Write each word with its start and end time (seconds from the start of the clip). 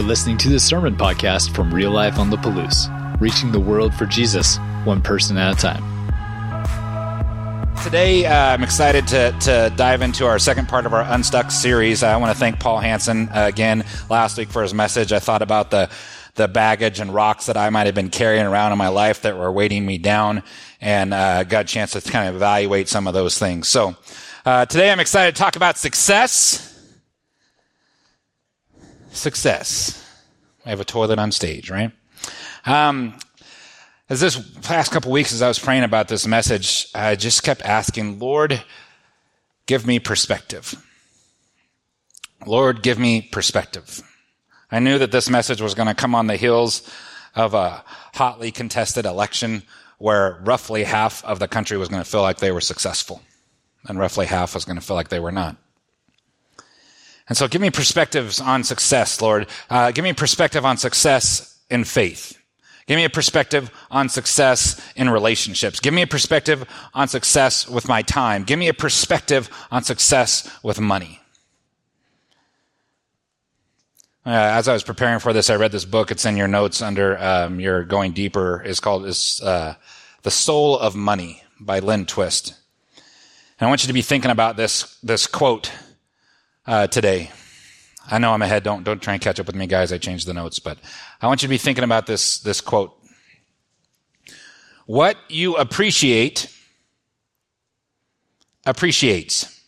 You're 0.00 0.08
listening 0.08 0.38
to 0.38 0.48
the 0.48 0.58
Sermon 0.58 0.96
Podcast 0.96 1.54
from 1.54 1.74
Real 1.74 1.90
Life 1.90 2.18
on 2.18 2.30
the 2.30 2.38
Palouse, 2.38 2.88
reaching 3.20 3.52
the 3.52 3.60
world 3.60 3.92
for 3.92 4.06
Jesus, 4.06 4.56
one 4.84 5.02
person 5.02 5.36
at 5.36 5.54
a 5.54 5.60
time. 5.60 5.84
Today, 7.84 8.24
uh, 8.24 8.54
I'm 8.54 8.64
excited 8.64 9.06
to, 9.08 9.36
to 9.40 9.70
dive 9.76 10.00
into 10.00 10.24
our 10.24 10.38
second 10.38 10.68
part 10.68 10.86
of 10.86 10.94
our 10.94 11.02
Unstuck 11.02 11.50
series. 11.50 12.02
I 12.02 12.16
want 12.16 12.32
to 12.32 12.38
thank 12.38 12.58
Paul 12.60 12.78
Hanson 12.78 13.28
uh, 13.28 13.44
again 13.46 13.84
last 14.08 14.38
week 14.38 14.48
for 14.48 14.62
his 14.62 14.72
message. 14.72 15.12
I 15.12 15.18
thought 15.18 15.42
about 15.42 15.70
the 15.70 15.90
the 16.34 16.48
baggage 16.48 16.98
and 16.98 17.12
rocks 17.12 17.44
that 17.44 17.58
I 17.58 17.68
might 17.68 17.84
have 17.84 17.94
been 17.94 18.08
carrying 18.08 18.46
around 18.46 18.72
in 18.72 18.78
my 18.78 18.88
life 18.88 19.20
that 19.22 19.36
were 19.36 19.52
weighting 19.52 19.84
me 19.84 19.98
down, 19.98 20.42
and 20.80 21.12
uh, 21.12 21.44
got 21.44 21.66
a 21.66 21.68
chance 21.68 21.92
to 21.92 22.00
kind 22.00 22.26
of 22.26 22.36
evaluate 22.36 22.88
some 22.88 23.06
of 23.06 23.12
those 23.12 23.38
things. 23.38 23.68
So 23.68 23.94
uh, 24.46 24.64
today, 24.64 24.90
I'm 24.90 25.00
excited 25.00 25.34
to 25.34 25.38
talk 25.38 25.56
about 25.56 25.76
success 25.76 26.69
success. 29.12 30.06
I 30.64 30.70
have 30.70 30.80
a 30.80 30.84
toilet 30.84 31.18
on 31.18 31.32
stage, 31.32 31.70
right? 31.70 31.92
Um, 32.66 33.18
as 34.08 34.20
this 34.20 34.36
past 34.62 34.92
couple 34.92 35.12
weeks, 35.12 35.32
as 35.32 35.42
I 35.42 35.48
was 35.48 35.58
praying 35.58 35.84
about 35.84 36.08
this 36.08 36.26
message, 36.26 36.88
I 36.94 37.14
just 37.16 37.42
kept 37.42 37.62
asking, 37.62 38.18
Lord, 38.18 38.62
give 39.66 39.86
me 39.86 39.98
perspective. 39.98 40.74
Lord, 42.46 42.82
give 42.82 42.98
me 42.98 43.22
perspective. 43.22 44.02
I 44.70 44.78
knew 44.78 44.98
that 44.98 45.12
this 45.12 45.30
message 45.30 45.60
was 45.60 45.74
going 45.74 45.88
to 45.88 45.94
come 45.94 46.14
on 46.14 46.26
the 46.26 46.36
heels 46.36 46.88
of 47.34 47.54
a 47.54 47.84
hotly 48.14 48.50
contested 48.50 49.06
election 49.06 49.62
where 49.98 50.40
roughly 50.44 50.84
half 50.84 51.24
of 51.24 51.38
the 51.38 51.48
country 51.48 51.76
was 51.76 51.88
going 51.88 52.02
to 52.02 52.08
feel 52.08 52.22
like 52.22 52.38
they 52.38 52.52
were 52.52 52.60
successful 52.60 53.22
and 53.86 53.98
roughly 53.98 54.26
half 54.26 54.54
was 54.54 54.64
going 54.64 54.78
to 54.78 54.84
feel 54.84 54.96
like 54.96 55.08
they 55.08 55.20
were 55.20 55.32
not. 55.32 55.56
And 57.28 57.36
so 57.36 57.46
give 57.46 57.60
me 57.60 57.70
perspectives 57.70 58.40
on 58.40 58.64
success, 58.64 59.20
Lord. 59.20 59.46
Uh, 59.68 59.92
give 59.92 60.02
me 60.02 60.12
perspective 60.12 60.64
on 60.64 60.76
success 60.76 61.58
in 61.70 61.84
faith. 61.84 62.36
Give 62.86 62.96
me 62.96 63.04
a 63.04 63.10
perspective 63.10 63.70
on 63.88 64.08
success 64.08 64.80
in 64.96 65.08
relationships. 65.08 65.78
Give 65.78 65.94
me 65.94 66.02
a 66.02 66.08
perspective 66.08 66.64
on 66.92 67.06
success 67.06 67.68
with 67.68 67.86
my 67.86 68.02
time. 68.02 68.42
Give 68.42 68.58
me 68.58 68.66
a 68.66 68.74
perspective 68.74 69.48
on 69.70 69.84
success 69.84 70.50
with 70.64 70.80
money. 70.80 71.20
Uh, 74.26 74.30
as 74.30 74.66
I 74.66 74.72
was 74.72 74.82
preparing 74.82 75.20
for 75.20 75.32
this, 75.32 75.50
I 75.50 75.54
read 75.54 75.72
this 75.72 75.84
book. 75.84 76.10
It's 76.10 76.26
in 76.26 76.36
your 76.36 76.48
notes 76.48 76.82
under 76.82 77.16
um, 77.22 77.60
your 77.60 77.84
going 77.84 78.12
deeper. 78.12 78.60
It's 78.66 78.80
called 78.80 79.06
is 79.06 79.40
uh, 79.42 79.76
"The 80.22 80.30
Soul 80.30 80.78
of 80.78 80.94
Money" 80.94 81.42
by 81.60 81.78
Lynn 81.78 82.06
Twist. 82.06 82.54
And 83.58 83.66
I 83.66 83.68
want 83.68 83.82
you 83.82 83.86
to 83.86 83.94
be 83.94 84.02
thinking 84.02 84.30
about 84.30 84.56
this 84.56 84.98
this 85.02 85.26
quote 85.26 85.72
uh, 86.70 86.86
today. 86.86 87.32
I 88.08 88.18
know 88.18 88.32
I'm 88.32 88.42
ahead. 88.42 88.62
Don't 88.62 88.84
don't 88.84 89.02
try 89.02 89.14
and 89.14 89.22
catch 89.22 89.40
up 89.40 89.46
with 89.46 89.56
me, 89.56 89.66
guys. 89.66 89.92
I 89.92 89.98
changed 89.98 90.26
the 90.26 90.34
notes, 90.34 90.60
but 90.60 90.78
I 91.20 91.26
want 91.26 91.42
you 91.42 91.48
to 91.48 91.50
be 91.50 91.58
thinking 91.58 91.82
about 91.82 92.06
this 92.06 92.38
this 92.38 92.60
quote. 92.60 92.96
What 94.86 95.16
you 95.28 95.56
appreciate 95.56 96.46
appreciates. 98.64 99.60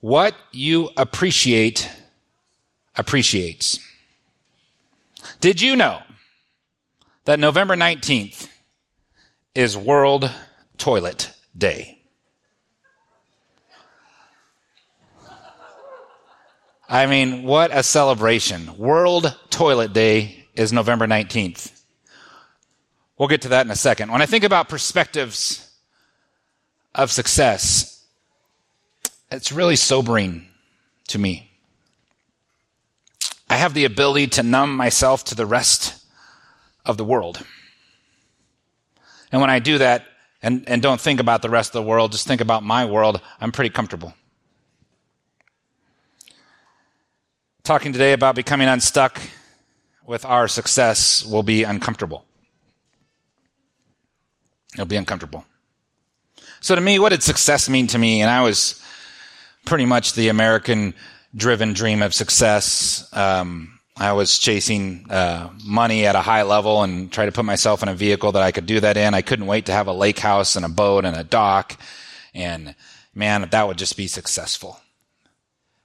What 0.00 0.34
you 0.50 0.88
appreciate 0.96 1.90
appreciates. 2.96 3.78
Did 5.40 5.60
you 5.60 5.76
know 5.76 6.00
that 7.26 7.38
November 7.38 7.76
19th 7.76 8.48
is 9.54 9.76
World 9.76 10.30
Toilet 10.78 11.32
Day? 11.56 12.01
I 16.92 17.06
mean, 17.06 17.44
what 17.44 17.74
a 17.74 17.82
celebration. 17.82 18.76
World 18.76 19.34
Toilet 19.48 19.94
Day 19.94 20.44
is 20.54 20.74
November 20.74 21.06
19th. 21.06 21.72
We'll 23.16 23.30
get 23.30 23.40
to 23.42 23.48
that 23.48 23.64
in 23.64 23.72
a 23.72 23.76
second. 23.76 24.12
When 24.12 24.20
I 24.20 24.26
think 24.26 24.44
about 24.44 24.68
perspectives 24.68 25.70
of 26.94 27.10
success, 27.10 28.04
it's 29.30 29.52
really 29.52 29.76
sobering 29.76 30.46
to 31.08 31.18
me. 31.18 31.50
I 33.48 33.56
have 33.56 33.72
the 33.72 33.86
ability 33.86 34.26
to 34.26 34.42
numb 34.42 34.76
myself 34.76 35.24
to 35.24 35.34
the 35.34 35.46
rest 35.46 35.94
of 36.84 36.98
the 36.98 37.04
world. 37.04 37.42
And 39.32 39.40
when 39.40 39.48
I 39.48 39.60
do 39.60 39.78
that 39.78 40.04
and, 40.42 40.68
and 40.68 40.82
don't 40.82 41.00
think 41.00 41.20
about 41.20 41.40
the 41.40 41.48
rest 41.48 41.70
of 41.70 41.82
the 41.82 41.88
world, 41.88 42.12
just 42.12 42.28
think 42.28 42.42
about 42.42 42.62
my 42.62 42.84
world, 42.84 43.22
I'm 43.40 43.50
pretty 43.50 43.70
comfortable. 43.70 44.12
Talking 47.64 47.92
today 47.92 48.12
about 48.12 48.34
becoming 48.34 48.66
unstuck 48.66 49.20
with 50.04 50.24
our 50.24 50.48
success 50.48 51.24
will 51.24 51.44
be 51.44 51.62
uncomfortable. 51.62 52.24
It'll 54.74 54.86
be 54.86 54.96
uncomfortable. 54.96 55.44
So 56.60 56.74
to 56.74 56.80
me, 56.80 56.98
what 56.98 57.10
did 57.10 57.22
success 57.22 57.68
mean 57.68 57.86
to 57.88 57.98
me? 57.98 58.20
And 58.20 58.30
I 58.30 58.42
was 58.42 58.82
pretty 59.64 59.84
much 59.84 60.14
the 60.14 60.28
American 60.28 60.94
driven 61.36 61.72
dream 61.72 62.02
of 62.02 62.14
success. 62.14 63.08
Um, 63.12 63.78
I 63.96 64.12
was 64.12 64.38
chasing 64.38 65.06
uh, 65.08 65.50
money 65.64 66.06
at 66.06 66.16
a 66.16 66.20
high 66.20 66.42
level 66.42 66.82
and 66.82 67.12
tried 67.12 67.26
to 67.26 67.32
put 67.32 67.44
myself 67.44 67.82
in 67.82 67.88
a 67.88 67.94
vehicle 67.94 68.32
that 68.32 68.42
I 68.42 68.50
could 68.50 68.66
do 68.66 68.80
that 68.80 68.96
in. 68.96 69.14
I 69.14 69.22
couldn't 69.22 69.46
wait 69.46 69.66
to 69.66 69.72
have 69.72 69.86
a 69.86 69.92
lake 69.92 70.18
house 70.18 70.56
and 70.56 70.64
a 70.64 70.68
boat 70.68 71.04
and 71.04 71.16
a 71.16 71.22
dock. 71.22 71.78
And 72.34 72.74
man, 73.14 73.48
that 73.50 73.68
would 73.68 73.78
just 73.78 73.96
be 73.96 74.08
successful. 74.08 74.80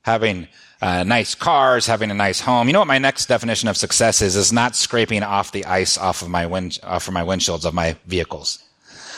Having 0.02 0.48
uh, 0.82 1.04
nice 1.04 1.34
cars, 1.36 1.88
having 1.88 2.12
a 2.12 2.14
nice 2.14 2.40
home. 2.40 2.68
You 2.68 2.74
know 2.74 2.80
what 2.80 2.88
my 2.88 3.00
next 3.00 3.28
definition 3.28 3.68
of 3.68 3.78
success 3.78 4.22
is? 4.22 4.36
Is 4.36 4.54
not 4.54 4.76
scraping 4.76 5.24
off 5.24 5.52
the 5.52 5.66
ice 5.66 5.98
off 5.98 6.22
of 6.22 6.30
my 6.30 6.46
wind, 6.46 6.80
off 6.84 7.08
of 7.08 7.14
my 7.14 7.24
windshields 7.24 7.66
of 7.66 7.74
my 7.74 7.96
vehicles. 8.06 8.64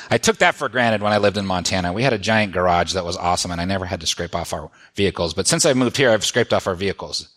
I 0.10 0.18
took 0.18 0.38
that 0.38 0.56
for 0.56 0.70
granted 0.70 1.04
when 1.04 1.14
I 1.14 1.20
lived 1.20 1.38
in 1.38 1.46
Montana. 1.46 1.94
We 1.94 2.02
had 2.02 2.14
a 2.14 2.18
giant 2.18 2.54
garage 2.54 2.94
that 2.94 3.06
was 3.06 3.16
awesome 3.16 3.52
and 3.52 3.62
I 3.62 3.66
never 3.66 3.86
had 3.86 4.02
to 4.02 4.08
scrape 4.08 4.36
off 4.36 4.54
our 4.54 4.72
vehicles. 4.96 5.34
But 5.34 5.48
since 5.48 5.66
I 5.66 5.74
moved 5.74 5.98
here, 5.98 6.10
I've 6.10 6.26
scraped 6.26 6.52
off 6.52 6.66
our 6.66 6.74
vehicles. 6.74 7.30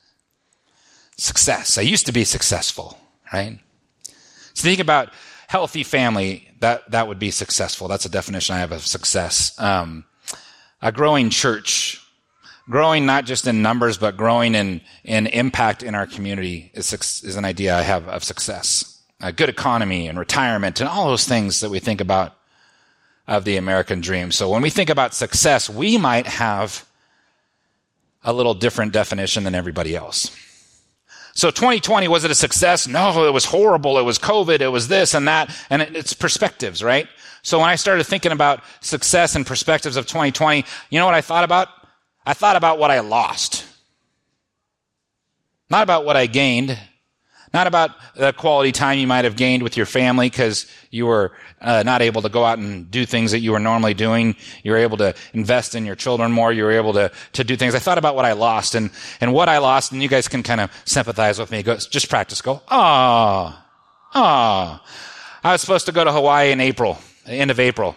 Success. 1.18 1.76
I 1.76 1.82
used 1.82 2.06
to 2.06 2.12
be 2.12 2.24
successful, 2.24 2.98
right? 3.32 3.58
So 4.54 4.62
think 4.62 4.80
about 4.80 5.12
healthy 5.48 5.82
family. 5.82 6.48
That, 6.60 6.90
that 6.92 7.08
would 7.08 7.18
be 7.18 7.30
successful. 7.30 7.88
That's 7.88 8.06
a 8.06 8.08
definition 8.08 8.54
I 8.54 8.60
have 8.60 8.72
of 8.72 8.86
success. 8.86 9.54
Um, 9.60 10.04
a 10.80 10.92
growing 10.92 11.28
church 11.28 12.01
growing 12.68 13.06
not 13.06 13.24
just 13.24 13.46
in 13.46 13.62
numbers, 13.62 13.98
but 13.98 14.16
growing 14.16 14.54
in, 14.54 14.80
in 15.04 15.26
impact 15.26 15.82
in 15.82 15.94
our 15.94 16.06
community 16.06 16.70
is, 16.74 16.92
is 16.92 17.36
an 17.36 17.44
idea 17.44 17.76
I 17.76 17.82
have 17.82 18.08
of 18.08 18.24
success. 18.24 19.00
A 19.20 19.32
good 19.32 19.48
economy 19.48 20.08
and 20.08 20.18
retirement 20.18 20.80
and 20.80 20.88
all 20.88 21.08
those 21.08 21.26
things 21.26 21.60
that 21.60 21.70
we 21.70 21.78
think 21.78 22.00
about 22.00 22.34
of 23.28 23.44
the 23.44 23.56
American 23.56 24.00
dream. 24.00 24.32
So 24.32 24.50
when 24.50 24.62
we 24.62 24.70
think 24.70 24.90
about 24.90 25.14
success, 25.14 25.70
we 25.70 25.96
might 25.96 26.26
have 26.26 26.86
a 28.24 28.32
little 28.32 28.54
different 28.54 28.92
definition 28.92 29.44
than 29.44 29.54
everybody 29.54 29.94
else. 29.94 30.36
So 31.34 31.50
2020, 31.50 32.08
was 32.08 32.24
it 32.24 32.30
a 32.30 32.34
success? 32.34 32.86
No, 32.86 33.26
it 33.26 33.32
was 33.32 33.46
horrible. 33.46 33.98
It 33.98 34.02
was 34.02 34.18
COVID. 34.18 34.60
It 34.60 34.68
was 34.68 34.88
this 34.88 35.14
and 35.14 35.26
that. 35.28 35.54
And 35.70 35.82
it's 35.82 36.12
perspectives, 36.12 36.82
right? 36.82 37.08
So 37.42 37.58
when 37.58 37.68
I 37.68 37.76
started 37.76 38.04
thinking 38.04 38.32
about 38.32 38.62
success 38.80 39.34
and 39.34 39.46
perspectives 39.46 39.96
of 39.96 40.06
2020, 40.06 40.64
you 40.90 40.98
know 40.98 41.06
what 41.06 41.14
I 41.14 41.20
thought 41.20 41.44
about? 41.44 41.68
I 42.24 42.34
thought 42.34 42.56
about 42.56 42.78
what 42.78 42.90
I 42.90 43.00
lost. 43.00 43.64
Not 45.70 45.82
about 45.82 46.04
what 46.04 46.16
I 46.16 46.26
gained. 46.26 46.78
Not 47.54 47.66
about 47.66 47.90
the 48.14 48.32
quality 48.32 48.72
time 48.72 48.98
you 48.98 49.06
might 49.06 49.24
have 49.24 49.36
gained 49.36 49.62
with 49.62 49.76
your 49.76 49.84
family 49.84 50.30
because 50.30 50.66
you 50.90 51.04
were 51.04 51.32
uh, 51.60 51.82
not 51.82 52.00
able 52.00 52.22
to 52.22 52.30
go 52.30 52.44
out 52.44 52.58
and 52.58 52.90
do 52.90 53.04
things 53.04 53.32
that 53.32 53.40
you 53.40 53.52
were 53.52 53.58
normally 53.58 53.92
doing. 53.92 54.36
You 54.62 54.72
were 54.72 54.78
able 54.78 54.96
to 54.98 55.14
invest 55.34 55.74
in 55.74 55.84
your 55.84 55.94
children 55.94 56.32
more. 56.32 56.50
You 56.50 56.64
were 56.64 56.72
able 56.72 56.94
to, 56.94 57.10
to 57.34 57.44
do 57.44 57.56
things. 57.56 57.74
I 57.74 57.78
thought 57.78 57.98
about 57.98 58.16
what 58.16 58.24
I 58.24 58.32
lost 58.32 58.74
and, 58.74 58.90
and 59.20 59.34
what 59.34 59.50
I 59.50 59.58
lost, 59.58 59.92
and 59.92 60.02
you 60.02 60.08
guys 60.08 60.28
can 60.28 60.42
kind 60.42 60.62
of 60.62 60.70
sympathize 60.86 61.38
with 61.38 61.50
me. 61.50 61.62
Go, 61.62 61.76
just 61.76 62.08
practice. 62.08 62.40
Go, 62.40 62.62
ah, 62.68 63.66
ah. 64.14 64.82
I 65.44 65.52
was 65.52 65.60
supposed 65.60 65.86
to 65.86 65.92
go 65.92 66.04
to 66.04 66.12
Hawaii 66.12 66.52
in 66.52 66.60
April, 66.60 66.98
end 67.26 67.50
of 67.50 67.60
April. 67.60 67.96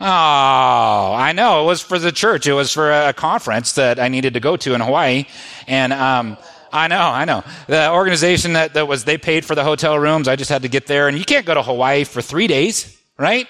Oh, 0.00 0.04
I 0.04 1.32
know. 1.34 1.64
It 1.64 1.66
was 1.66 1.82
for 1.82 1.98
the 1.98 2.12
church. 2.12 2.46
It 2.46 2.52
was 2.52 2.72
for 2.72 2.92
a 2.92 3.12
conference 3.12 3.72
that 3.72 3.98
I 3.98 4.06
needed 4.08 4.34
to 4.34 4.40
go 4.40 4.56
to 4.56 4.74
in 4.74 4.80
Hawaii. 4.80 5.24
And, 5.66 5.92
um, 5.92 6.36
I 6.72 6.86
know, 6.86 7.00
I 7.00 7.24
know. 7.24 7.42
The 7.66 7.90
organization 7.90 8.52
that, 8.52 8.74
that 8.74 8.86
was, 8.86 9.04
they 9.04 9.18
paid 9.18 9.44
for 9.44 9.56
the 9.56 9.64
hotel 9.64 9.98
rooms. 9.98 10.28
I 10.28 10.36
just 10.36 10.50
had 10.50 10.62
to 10.62 10.68
get 10.68 10.86
there. 10.86 11.08
And 11.08 11.18
you 11.18 11.24
can't 11.24 11.46
go 11.46 11.54
to 11.54 11.62
Hawaii 11.62 12.04
for 12.04 12.22
three 12.22 12.46
days, 12.46 12.96
right? 13.18 13.48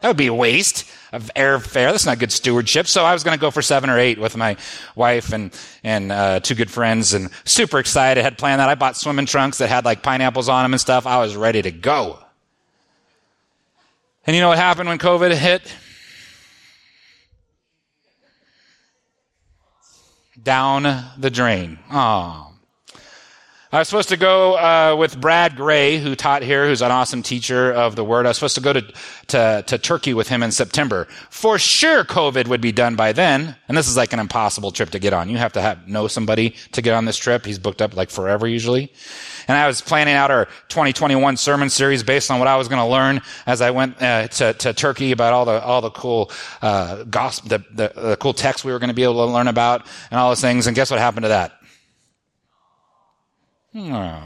That 0.00 0.08
would 0.08 0.16
be 0.16 0.28
a 0.28 0.34
waste 0.34 0.90
of 1.12 1.30
airfare. 1.36 1.90
That's 1.90 2.06
not 2.06 2.18
good 2.18 2.32
stewardship. 2.32 2.86
So 2.86 3.04
I 3.04 3.12
was 3.12 3.22
going 3.22 3.36
to 3.36 3.40
go 3.40 3.50
for 3.50 3.60
seven 3.60 3.90
or 3.90 3.98
eight 3.98 4.18
with 4.18 4.38
my 4.38 4.56
wife 4.94 5.34
and, 5.34 5.54
and, 5.84 6.10
uh, 6.10 6.40
two 6.40 6.54
good 6.54 6.70
friends 6.70 7.12
and 7.12 7.28
super 7.44 7.78
excited. 7.78 8.20
I 8.20 8.24
had 8.24 8.38
planned 8.38 8.60
that. 8.60 8.70
I 8.70 8.74
bought 8.74 8.96
swimming 8.96 9.26
trunks 9.26 9.58
that 9.58 9.68
had 9.68 9.84
like 9.84 10.02
pineapples 10.02 10.48
on 10.48 10.64
them 10.64 10.72
and 10.72 10.80
stuff. 10.80 11.06
I 11.06 11.18
was 11.18 11.36
ready 11.36 11.60
to 11.60 11.70
go. 11.70 12.18
And 14.26 14.34
you 14.34 14.40
know 14.40 14.48
what 14.48 14.58
happened 14.58 14.88
when 14.88 14.98
COVID 14.98 15.34
hit? 15.34 15.62
Down 20.42 21.04
the 21.18 21.30
drain. 21.30 21.78
Oh. 21.90 22.46
I 23.72 23.78
was 23.78 23.88
supposed 23.88 24.08
to 24.08 24.16
go 24.16 24.54
uh, 24.58 24.96
with 24.98 25.20
Brad 25.20 25.54
Gray, 25.54 25.98
who 25.98 26.16
taught 26.16 26.42
here, 26.42 26.66
who's 26.66 26.82
an 26.82 26.90
awesome 26.90 27.22
teacher 27.22 27.70
of 27.72 27.94
the 27.94 28.02
word. 28.02 28.26
I 28.26 28.30
was 28.30 28.36
supposed 28.36 28.56
to 28.56 28.60
go 28.60 28.72
to, 28.72 28.82
to, 29.28 29.64
to 29.64 29.78
Turkey 29.78 30.12
with 30.12 30.26
him 30.26 30.42
in 30.42 30.50
September. 30.50 31.06
For 31.30 31.56
sure, 31.56 32.02
COVID 32.02 32.48
would 32.48 32.60
be 32.60 32.72
done 32.72 32.96
by 32.96 33.12
then. 33.12 33.54
And 33.68 33.76
this 33.76 33.86
is 33.86 33.96
like 33.96 34.12
an 34.12 34.18
impossible 34.18 34.72
trip 34.72 34.90
to 34.90 34.98
get 34.98 35.12
on. 35.12 35.30
You 35.30 35.38
have 35.38 35.52
to 35.52 35.60
have, 35.60 35.86
know 35.86 36.08
somebody 36.08 36.56
to 36.72 36.82
get 36.82 36.94
on 36.94 37.04
this 37.04 37.16
trip. 37.16 37.46
He's 37.46 37.60
booked 37.60 37.80
up 37.80 37.94
like 37.94 38.10
forever 38.10 38.48
usually. 38.48 38.92
And 39.50 39.58
I 39.58 39.66
was 39.66 39.80
planning 39.80 40.14
out 40.14 40.30
our 40.30 40.44
2021 40.68 41.36
sermon 41.36 41.70
series 41.70 42.04
based 42.04 42.30
on 42.30 42.38
what 42.38 42.46
I 42.46 42.54
was 42.54 42.68
going 42.68 42.78
to 42.78 42.86
learn 42.86 43.20
as 43.46 43.60
I 43.60 43.72
went 43.72 44.00
uh, 44.00 44.28
to, 44.28 44.52
to 44.52 44.72
Turkey 44.72 45.10
about 45.10 45.32
all 45.32 45.44
the 45.44 45.60
all 45.60 45.80
the 45.80 45.90
cool 45.90 46.30
uh, 46.62 47.02
gospel, 47.02 47.48
the, 47.48 47.64
the, 47.72 48.00
the 48.00 48.16
cool 48.16 48.32
texts 48.32 48.64
we 48.64 48.70
were 48.70 48.78
going 48.78 48.90
to 48.90 48.94
be 48.94 49.02
able 49.02 49.26
to 49.26 49.32
learn 49.32 49.48
about, 49.48 49.88
and 50.12 50.20
all 50.20 50.28
those 50.28 50.40
things. 50.40 50.68
And 50.68 50.76
guess 50.76 50.88
what 50.88 51.00
happened 51.00 51.24
to 51.24 51.30
that? 51.30 51.58
Oh. 53.74 54.22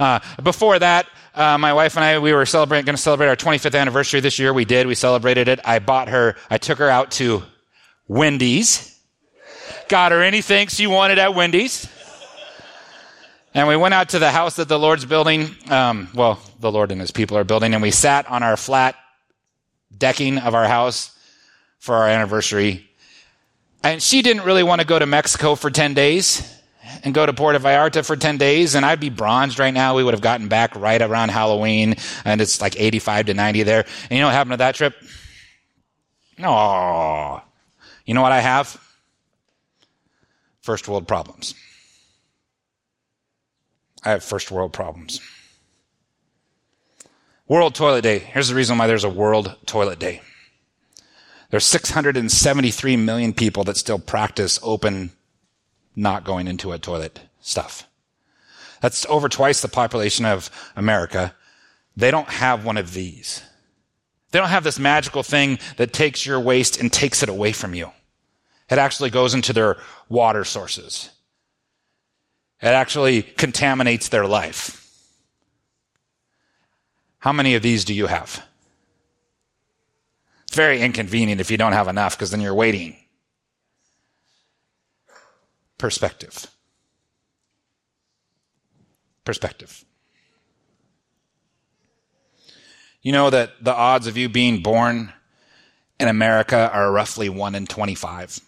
Uh, 0.00 0.18
before 0.42 0.80
that, 0.80 1.06
uh, 1.36 1.56
my 1.56 1.72
wife 1.72 1.94
and 1.94 2.04
I, 2.04 2.18
we 2.18 2.32
were 2.32 2.44
going 2.44 2.84
to 2.84 2.96
celebrate 2.96 3.28
our 3.28 3.36
25th 3.36 3.78
anniversary 3.78 4.18
this 4.18 4.36
year. 4.40 4.52
We 4.52 4.64
did. 4.64 4.88
We 4.88 4.96
celebrated 4.96 5.46
it. 5.46 5.60
I 5.64 5.78
bought 5.78 6.08
her, 6.08 6.34
I 6.50 6.58
took 6.58 6.78
her 6.78 6.90
out 6.90 7.12
to 7.12 7.44
Wendy's. 8.08 8.98
Got 9.86 10.10
her 10.10 10.24
anything 10.24 10.66
she 10.66 10.88
wanted 10.88 11.20
at 11.20 11.36
Wendy's. 11.36 11.88
And 13.56 13.66
we 13.66 13.74
went 13.74 13.94
out 13.94 14.10
to 14.10 14.18
the 14.18 14.30
house 14.30 14.56
that 14.56 14.68
the 14.68 14.78
Lord's 14.78 15.06
building. 15.06 15.48
Um, 15.70 16.10
well, 16.14 16.38
the 16.60 16.70
Lord 16.70 16.92
and 16.92 17.00
his 17.00 17.10
people 17.10 17.38
are 17.38 17.44
building. 17.44 17.72
And 17.72 17.80
we 17.80 17.90
sat 17.90 18.30
on 18.30 18.42
our 18.42 18.54
flat 18.54 18.96
decking 19.96 20.36
of 20.36 20.54
our 20.54 20.68
house 20.68 21.16
for 21.78 21.94
our 21.94 22.06
anniversary. 22.06 22.86
And 23.82 24.02
she 24.02 24.20
didn't 24.20 24.42
really 24.42 24.62
want 24.62 24.82
to 24.82 24.86
go 24.86 24.98
to 24.98 25.06
Mexico 25.06 25.54
for 25.54 25.70
10 25.70 25.94
days 25.94 26.54
and 27.02 27.14
go 27.14 27.24
to 27.24 27.32
Puerto 27.32 27.58
Vallarta 27.58 28.04
for 28.04 28.14
10 28.14 28.36
days 28.36 28.74
and 28.74 28.84
I'd 28.84 29.00
be 29.00 29.08
bronzed 29.08 29.58
right 29.58 29.72
now. 29.72 29.96
We 29.96 30.04
would 30.04 30.12
have 30.12 30.20
gotten 30.20 30.48
back 30.48 30.76
right 30.76 31.00
around 31.00 31.30
Halloween 31.30 31.94
and 32.26 32.42
it's 32.42 32.60
like 32.60 32.78
85 32.78 33.26
to 33.26 33.34
90 33.34 33.62
there. 33.62 33.86
And 34.10 34.12
you 34.12 34.18
know 34.18 34.26
what 34.26 34.34
happened 34.34 34.52
to 34.52 34.56
that 34.58 34.74
trip? 34.74 34.94
No. 36.36 37.40
You 38.04 38.12
know 38.12 38.20
what 38.20 38.32
I 38.32 38.40
have? 38.40 38.78
First 40.60 40.88
world 40.88 41.08
problems. 41.08 41.54
I 44.06 44.10
have 44.10 44.22
first 44.22 44.52
world 44.52 44.72
problems. 44.72 45.20
World 47.48 47.74
Toilet 47.74 48.02
Day. 48.02 48.20
Here's 48.20 48.46
the 48.46 48.54
reason 48.54 48.78
why 48.78 48.86
there's 48.86 49.02
a 49.02 49.10
World 49.10 49.56
Toilet 49.66 49.98
Day. 49.98 50.20
There's 51.50 51.64
673 51.64 52.96
million 52.96 53.32
people 53.32 53.64
that 53.64 53.76
still 53.76 53.98
practice 53.98 54.60
open 54.62 55.10
not 55.96 56.22
going 56.22 56.46
into 56.46 56.70
a 56.70 56.78
toilet 56.78 57.18
stuff. 57.40 57.88
That's 58.80 59.06
over 59.06 59.28
twice 59.28 59.60
the 59.60 59.66
population 59.66 60.24
of 60.24 60.50
America. 60.76 61.34
They 61.96 62.12
don't 62.12 62.28
have 62.28 62.64
one 62.64 62.76
of 62.76 62.92
these. 62.92 63.42
They 64.30 64.38
don't 64.38 64.50
have 64.50 64.64
this 64.64 64.78
magical 64.78 65.24
thing 65.24 65.58
that 65.78 65.92
takes 65.92 66.24
your 66.24 66.38
waste 66.38 66.78
and 66.78 66.92
takes 66.92 67.24
it 67.24 67.28
away 67.28 67.50
from 67.50 67.74
you. 67.74 67.90
It 68.70 68.78
actually 68.78 69.10
goes 69.10 69.34
into 69.34 69.52
their 69.52 69.78
water 70.08 70.44
sources. 70.44 71.10
It 72.62 72.68
actually 72.68 73.22
contaminates 73.22 74.08
their 74.08 74.26
life. 74.26 74.82
How 77.18 77.32
many 77.32 77.54
of 77.54 77.62
these 77.62 77.84
do 77.84 77.92
you 77.92 78.06
have? 78.06 78.44
It's 80.46 80.56
very 80.56 80.80
inconvenient 80.80 81.40
if 81.40 81.50
you 81.50 81.56
don't 81.56 81.72
have 81.72 81.88
enough 81.88 82.16
because 82.16 82.30
then 82.30 82.40
you're 82.40 82.54
waiting 82.54 82.96
perspective. 85.78 86.46
Perspective. 89.24 89.84
You 93.02 93.12
know 93.12 93.30
that 93.30 93.52
the 93.62 93.74
odds 93.74 94.06
of 94.06 94.16
you 94.16 94.28
being 94.28 94.62
born 94.62 95.12
in 96.00 96.08
America 96.08 96.70
are 96.72 96.90
roughly 96.90 97.28
1 97.28 97.54
in 97.54 97.66
25. 97.66 98.40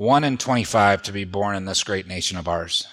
1 0.00 0.24
in 0.24 0.38
25 0.38 1.02
to 1.02 1.12
be 1.12 1.24
born 1.24 1.54
in 1.54 1.66
this 1.66 1.84
great 1.84 2.06
nation 2.06 2.38
of 2.38 2.48
ours, 2.48 2.88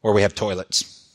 where 0.00 0.12
we 0.12 0.22
have 0.22 0.34
toilets. 0.34 1.06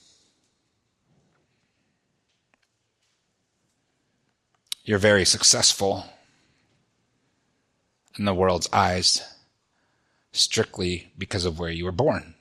You're 4.86 4.98
very 4.98 5.26
successful 5.26 6.06
in 8.18 8.24
the 8.24 8.34
world's 8.34 8.70
eyes 8.72 9.22
strictly 10.32 11.12
because 11.18 11.44
of 11.44 11.60
where 11.60 11.70
you 11.70 11.84
were 11.84 11.92
born. 11.92 12.36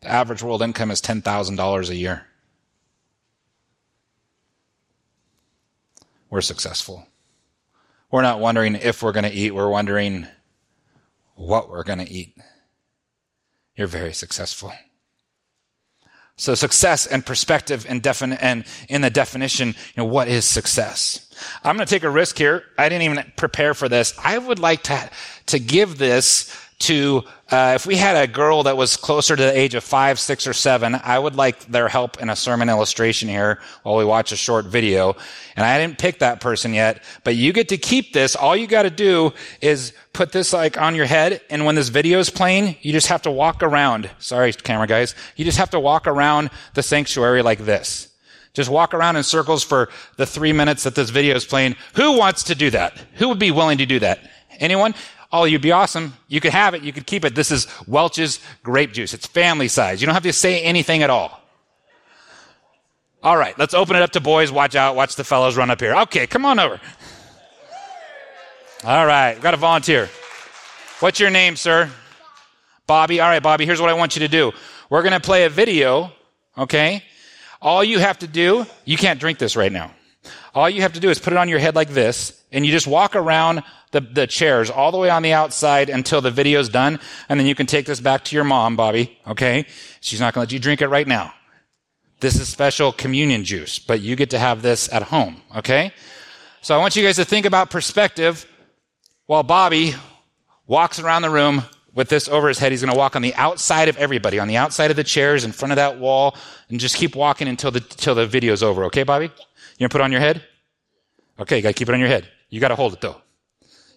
The 0.00 0.08
average 0.08 0.42
world 0.42 0.62
income 0.62 0.90
is 0.90 1.00
$10,000 1.00 1.88
a 1.88 1.94
year. 1.94 2.26
We're 6.28 6.40
successful. 6.40 7.07
We're 8.10 8.22
not 8.22 8.40
wondering 8.40 8.74
if 8.74 9.02
we're 9.02 9.12
going 9.12 9.24
to 9.24 9.32
eat, 9.32 9.54
we're 9.54 9.68
wondering 9.68 10.26
what 11.34 11.68
we're 11.68 11.84
going 11.84 11.98
to 11.98 12.10
eat. 12.10 12.36
You're 13.76 13.86
very 13.86 14.12
successful. 14.12 14.72
So 16.36 16.54
success 16.54 17.06
and 17.06 17.26
perspective 17.26 17.84
and, 17.88 18.06
and 18.06 18.64
in 18.88 19.00
the 19.02 19.10
definition, 19.10 19.68
you 19.68 19.74
know, 19.96 20.04
what 20.04 20.28
is 20.28 20.44
success? 20.44 21.28
I'm 21.64 21.76
going 21.76 21.86
to 21.86 21.92
take 21.92 22.04
a 22.04 22.10
risk 22.10 22.38
here. 22.38 22.64
I 22.78 22.88
didn't 22.88 23.10
even 23.10 23.32
prepare 23.36 23.74
for 23.74 23.88
this. 23.88 24.14
I 24.22 24.38
would 24.38 24.60
like 24.60 24.84
to, 24.84 25.10
to 25.46 25.58
give 25.58 25.98
this 25.98 26.54
to, 26.80 27.24
uh, 27.50 27.72
if 27.74 27.86
we 27.86 27.96
had 27.96 28.16
a 28.16 28.30
girl 28.30 28.62
that 28.62 28.76
was 28.76 28.96
closer 28.96 29.34
to 29.34 29.42
the 29.42 29.58
age 29.58 29.74
of 29.74 29.82
five, 29.82 30.18
six, 30.18 30.46
or 30.46 30.52
seven, 30.52 30.94
I 30.94 31.18
would 31.18 31.34
like 31.34 31.66
their 31.66 31.88
help 31.88 32.20
in 32.20 32.30
a 32.30 32.36
sermon 32.36 32.68
illustration 32.68 33.28
here 33.28 33.60
while 33.82 33.96
we 33.96 34.04
watch 34.04 34.30
a 34.30 34.36
short 34.36 34.66
video. 34.66 35.16
And 35.56 35.66
I 35.66 35.78
didn't 35.78 35.98
pick 35.98 36.20
that 36.20 36.40
person 36.40 36.72
yet, 36.72 37.02
but 37.24 37.34
you 37.34 37.52
get 37.52 37.68
to 37.70 37.78
keep 37.78 38.12
this. 38.12 38.36
All 38.36 38.54
you 38.56 38.68
got 38.68 38.82
to 38.84 38.90
do 38.90 39.32
is 39.60 39.92
put 40.12 40.30
this 40.30 40.52
like 40.52 40.80
on 40.80 40.94
your 40.94 41.06
head. 41.06 41.40
And 41.50 41.64
when 41.64 41.74
this 41.74 41.88
video 41.88 42.20
is 42.20 42.30
playing, 42.30 42.76
you 42.80 42.92
just 42.92 43.08
have 43.08 43.22
to 43.22 43.30
walk 43.30 43.62
around. 43.62 44.08
Sorry, 44.18 44.52
camera 44.52 44.86
guys. 44.86 45.16
You 45.34 45.44
just 45.44 45.58
have 45.58 45.70
to 45.70 45.80
walk 45.80 46.06
around 46.06 46.50
the 46.74 46.82
sanctuary 46.82 47.42
like 47.42 47.58
this. 47.58 48.08
Just 48.54 48.70
walk 48.70 48.94
around 48.94 49.16
in 49.16 49.24
circles 49.24 49.62
for 49.62 49.88
the 50.16 50.26
three 50.26 50.52
minutes 50.52 50.84
that 50.84 50.94
this 50.94 51.10
video 51.10 51.34
is 51.34 51.44
playing. 51.44 51.76
Who 51.94 52.16
wants 52.16 52.44
to 52.44 52.54
do 52.54 52.70
that? 52.70 52.96
Who 53.14 53.28
would 53.28 53.38
be 53.38 53.50
willing 53.50 53.78
to 53.78 53.86
do 53.86 53.98
that? 53.98 54.20
Anyone? 54.58 54.94
Oh, 55.30 55.44
you'd 55.44 55.62
be 55.62 55.72
awesome. 55.72 56.14
You 56.26 56.40
could 56.40 56.52
have 56.52 56.74
it. 56.74 56.82
You 56.82 56.92
could 56.92 57.06
keep 57.06 57.24
it. 57.24 57.34
This 57.34 57.50
is 57.50 57.66
Welch's 57.86 58.40
grape 58.62 58.92
juice. 58.92 59.12
It's 59.12 59.26
family 59.26 59.68
size. 59.68 60.00
You 60.00 60.06
don't 60.06 60.14
have 60.14 60.22
to 60.22 60.32
say 60.32 60.62
anything 60.62 61.02
at 61.02 61.10
all. 61.10 61.40
All 63.22 63.36
right, 63.36 63.58
let's 63.58 63.74
open 63.74 63.96
it 63.96 64.02
up 64.02 64.10
to 64.12 64.20
boys. 64.20 64.52
Watch 64.52 64.76
out. 64.76 64.94
Watch 64.94 65.16
the 65.16 65.24
fellows 65.24 65.56
run 65.56 65.70
up 65.70 65.80
here. 65.80 65.94
Okay, 65.94 66.26
come 66.26 66.46
on 66.46 66.58
over. 66.58 66.80
All 68.84 69.06
right, 69.06 69.38
got 69.40 69.54
a 69.54 69.56
volunteer. 69.56 70.08
What's 71.00 71.18
your 71.18 71.30
name, 71.30 71.56
sir? 71.56 71.90
Bobby. 72.86 73.20
All 73.20 73.28
right, 73.28 73.42
Bobby, 73.42 73.66
here's 73.66 73.80
what 73.80 73.90
I 73.90 73.94
want 73.94 74.14
you 74.16 74.20
to 74.20 74.28
do. 74.28 74.52
We're 74.88 75.02
going 75.02 75.12
to 75.12 75.20
play 75.20 75.44
a 75.44 75.50
video, 75.50 76.12
okay? 76.56 77.02
All 77.60 77.82
you 77.82 77.98
have 77.98 78.20
to 78.20 78.28
do, 78.28 78.66
you 78.84 78.96
can't 78.96 79.18
drink 79.18 79.38
this 79.38 79.56
right 79.56 79.72
now. 79.72 79.92
All 80.58 80.68
you 80.68 80.82
have 80.82 80.94
to 80.94 81.00
do 81.00 81.08
is 81.08 81.20
put 81.20 81.32
it 81.32 81.36
on 81.36 81.48
your 81.48 81.60
head 81.60 81.76
like 81.76 81.90
this, 81.90 82.42
and 82.50 82.66
you 82.66 82.72
just 82.72 82.88
walk 82.88 83.14
around 83.14 83.62
the, 83.92 84.00
the 84.00 84.26
chairs 84.26 84.70
all 84.70 84.90
the 84.90 84.98
way 84.98 85.08
on 85.08 85.22
the 85.22 85.32
outside 85.32 85.88
until 85.88 86.20
the 86.20 86.32
video's 86.32 86.68
done, 86.68 86.98
and 87.28 87.38
then 87.38 87.46
you 87.46 87.54
can 87.54 87.66
take 87.66 87.86
this 87.86 88.00
back 88.00 88.24
to 88.24 88.34
your 88.34 88.42
mom, 88.42 88.74
Bobby, 88.74 89.16
okay? 89.24 89.66
She's 90.00 90.18
not 90.18 90.34
gonna 90.34 90.42
let 90.42 90.52
you 90.52 90.58
drink 90.58 90.82
it 90.82 90.88
right 90.88 91.06
now. 91.06 91.32
This 92.18 92.40
is 92.40 92.48
special 92.48 92.90
communion 92.90 93.44
juice, 93.44 93.78
but 93.78 94.00
you 94.00 94.16
get 94.16 94.30
to 94.30 94.38
have 94.40 94.60
this 94.60 94.92
at 94.92 95.04
home, 95.04 95.40
okay? 95.54 95.92
So 96.60 96.74
I 96.74 96.78
want 96.78 96.96
you 96.96 97.04
guys 97.04 97.16
to 97.16 97.24
think 97.24 97.46
about 97.46 97.70
perspective 97.70 98.44
while 99.26 99.44
Bobby 99.44 99.94
walks 100.66 100.98
around 100.98 101.22
the 101.22 101.30
room 101.30 101.62
with 101.94 102.08
this 102.08 102.28
over 102.28 102.48
his 102.48 102.58
head. 102.58 102.72
He's 102.72 102.82
going 102.82 102.92
to 102.92 102.98
walk 102.98 103.14
on 103.14 103.22
the 103.22 103.34
outside 103.36 103.88
of 103.88 103.96
everybody, 103.96 104.40
on 104.40 104.48
the 104.48 104.56
outside 104.56 104.90
of 104.90 104.96
the 104.96 105.04
chairs, 105.04 105.44
in 105.44 105.52
front 105.52 105.70
of 105.72 105.76
that 105.76 105.98
wall, 105.98 106.36
and 106.68 106.80
just 106.80 106.96
keep 106.96 107.14
walking 107.14 107.46
until 107.46 107.70
the, 107.70 107.78
until 107.78 108.16
the 108.16 108.26
video's 108.26 108.62
over. 108.62 108.84
Okay, 108.84 109.04
Bobby? 109.04 109.30
You 109.78 109.86
to 109.86 109.92
put 109.92 110.00
it 110.00 110.04
on 110.04 110.12
your 110.12 110.20
head? 110.20 110.42
Okay, 111.38 111.56
you 111.56 111.62
got 111.62 111.68
to 111.68 111.74
keep 111.74 111.88
it 111.88 111.94
on 111.94 112.00
your 112.00 112.08
head. 112.08 112.28
You 112.50 112.60
got 112.60 112.68
to 112.68 112.74
hold 112.74 112.92
it 112.92 113.00
though. 113.00 113.20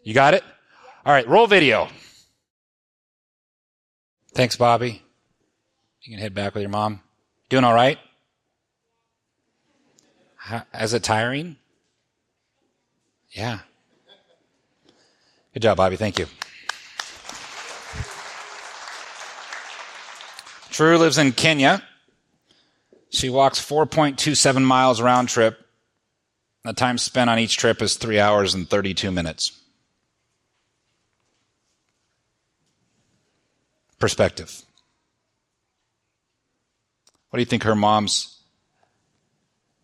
You 0.04 0.14
got 0.14 0.36
it? 0.36 0.44
All 1.06 1.12
right, 1.12 1.28
roll 1.28 1.48
video. 1.48 1.88
Thanks, 4.34 4.56
Bobby. 4.56 5.02
You 6.04 6.14
can 6.14 6.20
head 6.20 6.34
back 6.34 6.54
with 6.54 6.62
your 6.62 6.70
mom. 6.70 7.02
Doing 7.50 7.64
all 7.64 7.74
right? 7.74 7.98
How, 10.36 10.64
is 10.80 10.94
it 10.94 11.04
tiring? 11.04 11.58
Yeah. 13.32 13.60
Good 15.54 15.64
job, 15.64 15.78
Bobby. 15.78 15.98
Thank 15.98 16.20
you. 16.20 16.28
True 20.70 20.98
lives 20.98 21.18
in 21.18 21.32
Kenya. 21.34 21.84
She 23.10 23.30
walks 23.30 23.60
4.27 23.60 24.64
miles 24.64 25.02
round 25.02 25.28
trip. 25.28 25.60
The 26.64 26.74
time 26.74 26.98
spent 26.98 27.30
on 27.30 27.40
each 27.40 27.58
trip 27.58 27.82
is 27.82 27.96
three 27.96 28.20
hours 28.20 28.54
and 28.54 28.70
32 28.70 29.12
minutes. 29.12 29.60
Perspective. 33.98 34.64
What 37.30 37.38
do 37.38 37.42
you 37.42 37.46
think 37.46 37.64
her 37.64 37.76
mom's 37.76 38.42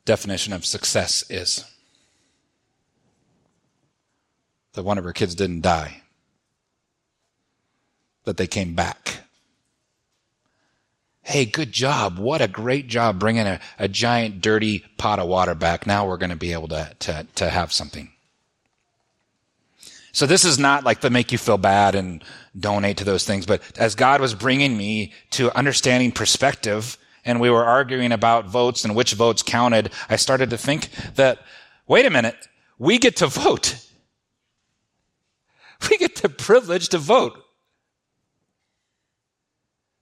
definition 0.06 0.54
of 0.54 0.66
success 0.66 1.24
is? 1.30 1.64
That 4.74 4.84
one 4.84 4.98
of 4.98 5.04
her 5.04 5.14
kids 5.14 5.34
didn't 5.34 5.62
die, 5.62 6.04
that 8.26 8.38
they 8.38 8.48
came 8.48 8.76
back. 8.76 9.27
Hey, 11.28 11.44
good 11.44 11.74
job. 11.74 12.20
What 12.20 12.42
a 12.42 12.48
great 12.48 12.88
job 12.88 13.20
bringing 13.20 13.48
a, 13.48 13.60
a 13.78 13.90
giant 13.90 14.40
dirty 14.40 14.86
pot 14.98 15.20
of 15.20 15.28
water 15.28 15.56
back. 15.56 15.86
Now 15.86 16.08
we're 16.08 16.16
going 16.16 16.30
to 16.30 16.38
be 16.38 16.54
able 16.54 16.70
to, 16.70 16.90
to, 17.00 17.28
to 17.36 17.50
have 17.50 17.74
something. 17.74 18.14
So 20.14 20.26
this 20.26 20.46
is 20.46 20.58
not 20.58 20.86
like 20.86 21.02
to 21.02 21.10
make 21.10 21.34
you 21.34 21.38
feel 21.38 21.58
bad 21.58 21.96
and 21.96 22.24
donate 22.58 22.96
to 23.00 23.04
those 23.04 23.26
things, 23.26 23.46
but 23.46 23.62
as 23.78 23.94
God 23.94 24.22
was 24.22 24.36
bringing 24.36 24.78
me 24.78 25.12
to 25.32 25.54
understanding 25.54 26.14
perspective 26.14 26.98
and 27.26 27.42
we 27.42 27.50
were 27.50 27.66
arguing 27.66 28.14
about 28.14 28.46
votes 28.46 28.86
and 28.86 28.96
which 28.96 29.12
votes 29.12 29.44
counted, 29.44 29.92
I 30.10 30.16
started 30.16 30.50
to 30.52 30.58
think 30.58 30.88
that, 31.16 31.40
wait 31.88 32.06
a 32.06 32.10
minute, 32.10 32.38
we 32.80 33.00
get 33.00 33.18
to 33.18 33.28
vote. 33.28 33.76
We 35.92 35.98
get 35.98 36.16
the 36.16 36.30
privilege 36.30 36.90
to 36.90 36.98
vote. 36.98 37.38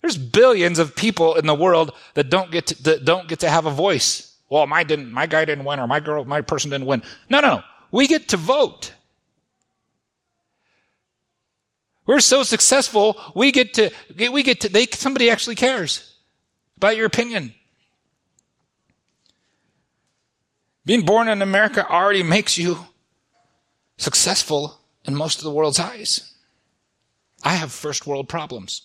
There's 0.06 0.20
billions 0.20 0.78
of 0.78 0.96
people 0.96 1.34
in 1.34 1.48
the 1.48 1.56
world 1.56 1.92
that 2.14 2.30
don't 2.30 2.52
get 2.52 2.68
to, 2.68 2.84
that 2.84 3.06
don't 3.06 3.28
get 3.28 3.40
to 3.40 3.50
have 3.50 3.66
a 3.66 3.72
voice. 3.72 4.38
Well, 4.52 4.68
my 4.68 4.84
didn't, 4.84 5.12
my 5.12 5.26
guy 5.26 5.46
didn't 5.46 5.66
win, 5.66 5.80
or 5.80 5.88
my 5.88 6.00
girl, 6.00 6.24
my 6.26 6.42
person 6.42 6.70
didn't 6.70 6.86
win. 6.86 7.02
No, 7.28 7.40
no, 7.40 7.56
no. 7.56 7.64
We 7.90 8.06
get 8.06 8.28
to 8.28 8.38
vote. 8.38 8.94
We're 12.06 12.20
so 12.20 12.44
successful, 12.44 13.20
we 13.34 13.52
get 13.52 13.74
to, 13.74 13.90
we 14.32 14.44
get 14.44 14.62
to, 14.62 14.70
they, 14.70 14.86
somebody 14.86 15.32
actually 15.32 15.56
cares 15.56 16.14
about 16.78 16.96
your 16.98 17.08
opinion. 17.08 17.56
Being 20.86 21.02
born 21.02 21.30
in 21.30 21.42
America 21.42 21.84
already 21.90 22.22
makes 22.22 22.60
you 22.60 22.78
successful 23.98 24.78
in 25.04 25.16
most 25.16 25.40
of 25.40 25.46
the 25.46 25.52
world's 25.52 25.80
eyes. 25.80 26.32
I 27.44 27.56
have 27.56 27.72
first 27.72 28.06
world 28.06 28.30
problems. 28.30 28.84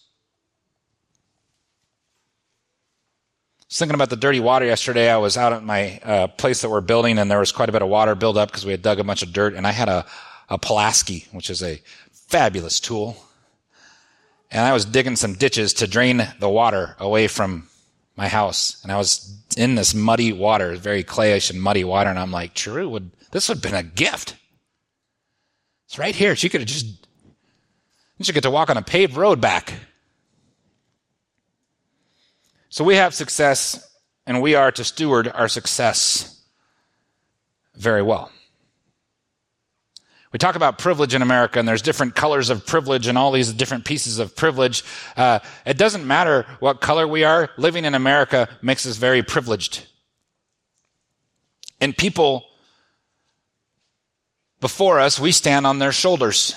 Was 3.71 3.79
thinking 3.79 3.95
about 3.95 4.11
the 4.11 4.17
dirty 4.17 4.41
water 4.41 4.67
yesterday. 4.67 5.09
I 5.09 5.19
was 5.19 5.37
out 5.37 5.53
at 5.53 5.63
my 5.63 6.01
uh, 6.01 6.27
place 6.27 6.61
that 6.63 6.71
we're 6.71 6.81
building, 6.81 7.19
and 7.19 7.31
there 7.31 7.39
was 7.39 7.53
quite 7.53 7.69
a 7.69 7.73
bit 7.73 7.83
of 7.83 7.89
water 7.89 8.17
built 8.17 8.37
up 8.37 8.51
because 8.51 8.67
we 8.67 8.73
had 8.73 8.83
dug 8.83 8.99
a 8.99 9.05
bunch 9.05 9.23
of 9.23 9.33
dirt. 9.33 9.55
And 9.55 9.65
I 9.65 9.71
had 9.71 9.89
a, 9.89 10.05
a 10.49 10.59
Pulaski, 10.59 11.27
which 11.31 11.49
is 11.51 11.63
a 11.63 11.81
fabulous 12.13 12.81
tool. 12.81 13.17
And 14.51 14.63
I 14.63 14.73
was 14.73 14.85
digging 14.85 15.15
some 15.15 15.35
ditches 15.35 15.73
to 15.75 15.87
drain 15.87 16.27
the 16.41 16.49
water 16.49 16.97
away 16.99 17.29
from 17.29 17.69
my 18.17 18.27
house. 18.27 18.83
And 18.83 18.91
I 18.91 18.97
was 18.97 19.39
in 19.57 19.77
this 19.77 19.95
muddy 19.95 20.33
water, 20.33 20.75
very 20.75 21.05
clayish 21.05 21.51
and 21.51 21.63
muddy 21.63 21.85
water. 21.85 22.11
And 22.11 22.19
I'm 22.19 22.33
like, 22.33 22.55
True, 22.55 22.89
would 22.89 23.13
this 23.31 23.49
would 23.49 23.59
have 23.59 23.63
been 23.63 23.75
a 23.75 23.85
gift. 23.85 24.35
It's 25.87 25.99
right 25.99 26.15
here. 26.15 26.35
She 26.35 26.49
could 26.49 26.61
have 26.63 26.69
just, 26.69 27.07
she 28.21 28.33
get 28.33 28.43
to 28.43 28.51
walk 28.51 28.69
on 28.69 28.77
a 28.77 28.83
paved 28.83 29.17
road 29.17 29.41
back. 29.41 29.73
So 32.71 32.85
we 32.85 32.95
have 32.95 33.15
success, 33.15 33.93
and 34.27 34.41
we 34.41 34.55
are 34.55 34.71
to 34.71 34.85
steward 34.85 35.27
our 35.29 35.49
success 35.49 36.41
very 37.75 38.01
well. 38.01 38.31
We 40.33 40.39
talk 40.39 40.55
about 40.55 40.79
privilege 40.79 41.13
in 41.13 41.23
America, 41.23 41.59
and 41.59 41.67
there's 41.67 41.83
different 41.83 42.15
colors 42.15 42.49
of 42.49 42.65
privilege 42.65 43.09
and 43.09 43.19
all 43.19 43.33
these 43.33 43.53
different 43.53 43.85
pieces 43.85 44.21
of 44.21 44.37
privilege. 44.37 44.85
Uh, 45.17 45.41
it 45.67 45.77
doesn't 45.77 46.07
matter 46.07 46.47
what 46.61 46.81
color 46.81 47.09
we 47.09 47.25
are. 47.25 47.51
Living 47.57 47.85
in 47.85 47.97
America 47.97 48.49
makes 48.63 48.87
us 48.87 48.97
very 48.97 49.25
privileged. 49.25 49.89
And 51.81 51.97
people 51.97 52.45
before 54.61 55.01
us, 55.01 55.19
we 55.19 55.33
stand 55.33 55.67
on 55.67 55.81
their 55.81 55.91
shoulders. 55.91 56.55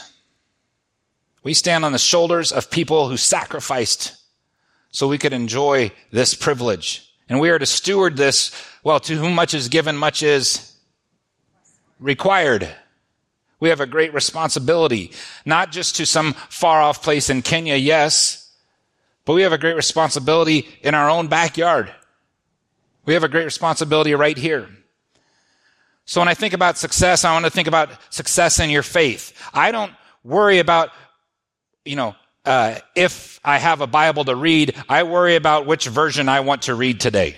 We 1.42 1.56
stand 1.56 1.84
on 1.84 1.92
the 1.92 1.98
shoulders 1.98 2.52
of 2.52 2.70
people 2.70 3.10
who 3.10 3.18
sacrificed 3.18 4.16
so 4.94 5.08
we 5.08 5.18
could 5.18 5.34
enjoy 5.34 5.92
this 6.12 6.36
privilege. 6.36 7.10
And 7.28 7.42
we 7.42 7.50
are 7.50 7.60
to 7.60 7.66
steward 7.66 8.16
this. 8.16 8.52
Well, 8.84 9.00
to 9.02 9.16
whom 9.16 9.34
much 9.34 9.54
is 9.54 9.68
given, 9.68 9.98
much 9.98 10.24
is 10.24 10.74
required. 12.00 12.70
We 13.60 13.70
have 13.70 13.80
a 13.80 13.88
great 13.88 14.14
responsibility, 14.14 15.12
not 15.46 15.72
just 15.72 15.96
to 15.96 16.06
some 16.06 16.34
far 16.34 16.82
off 16.82 17.02
place 17.02 17.30
in 17.30 17.42
Kenya, 17.42 17.76
yes, 17.76 18.52
but 19.26 19.34
we 19.34 19.42
have 19.42 19.54
a 19.54 19.58
great 19.58 19.76
responsibility 19.76 20.68
in 20.82 20.94
our 20.94 21.10
own 21.10 21.28
backyard. 21.28 21.94
We 23.06 23.14
have 23.14 23.24
a 23.24 23.30
great 23.30 23.46
responsibility 23.46 24.14
right 24.14 24.38
here. 24.38 24.70
So 26.06 26.22
when 26.22 26.28
I 26.28 26.34
think 26.34 26.54
about 26.54 26.78
success, 26.78 27.24
I 27.24 27.34
want 27.34 27.46
to 27.46 27.52
think 27.52 27.70
about 27.70 27.90
success 28.10 28.60
in 28.60 28.70
your 28.70 28.84
faith. 28.84 29.34
I 29.54 29.72
don't 29.72 29.94
worry 30.24 30.60
about, 30.60 30.90
you 31.86 31.96
know, 31.96 32.16
uh, 32.46 32.80
if 32.96 33.40
I 33.44 33.58
have 33.58 33.82
a 33.82 33.88
Bible 33.88 34.26
to 34.26 34.36
read, 34.36 34.76
I 34.90 35.04
worry 35.04 35.36
about 35.36 35.66
which 35.66 35.88
version 35.88 36.28
I 36.30 36.42
want 36.42 36.64
to 36.64 36.76
read 36.76 37.00
today. 37.00 37.38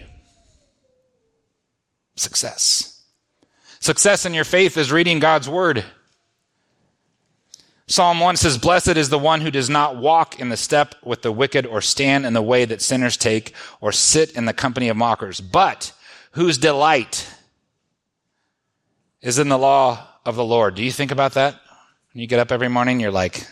Success. 2.16 3.04
Success 3.80 4.26
in 4.26 4.34
your 4.34 4.46
faith 4.46 4.78
is 4.78 4.92
reading 4.92 5.20
God's 5.20 5.48
word. 5.48 5.84
Psalm 7.88 8.20
1 8.20 8.38
says, 8.38 8.58
Blessed 8.58 8.98
is 8.98 9.10
the 9.10 9.20
one 9.20 9.42
who 9.42 9.52
does 9.52 9.70
not 9.70 9.98
walk 9.98 10.40
in 10.40 10.50
the 10.50 10.58
step 10.58 10.96
with 11.04 11.22
the 11.22 11.32
wicked 11.32 11.68
or 11.68 11.82
stand 11.82 12.26
in 12.26 12.34
the 12.34 12.42
way 12.42 12.66
that 12.66 12.82
sinners 12.82 13.16
take 13.16 13.54
or 13.80 13.92
sit 13.92 14.32
in 14.32 14.46
the 14.46 14.54
company 14.54 14.90
of 14.90 14.98
mockers, 14.98 15.40
but 15.40 15.94
whose 16.32 16.58
delight 16.58 17.30
is 19.22 19.38
in 19.38 19.50
the 19.50 19.58
law 19.58 20.08
of 20.26 20.36
the 20.36 20.44
Lord. 20.44 20.74
Do 20.74 20.84
you 20.84 20.92
think 20.92 21.12
about 21.12 21.34
that? 21.34 21.54
When 22.14 22.22
you 22.22 22.28
get 22.28 22.40
up 22.40 22.52
every 22.52 22.70
morning, 22.70 23.00
you're 23.00 23.12
like, 23.12 23.46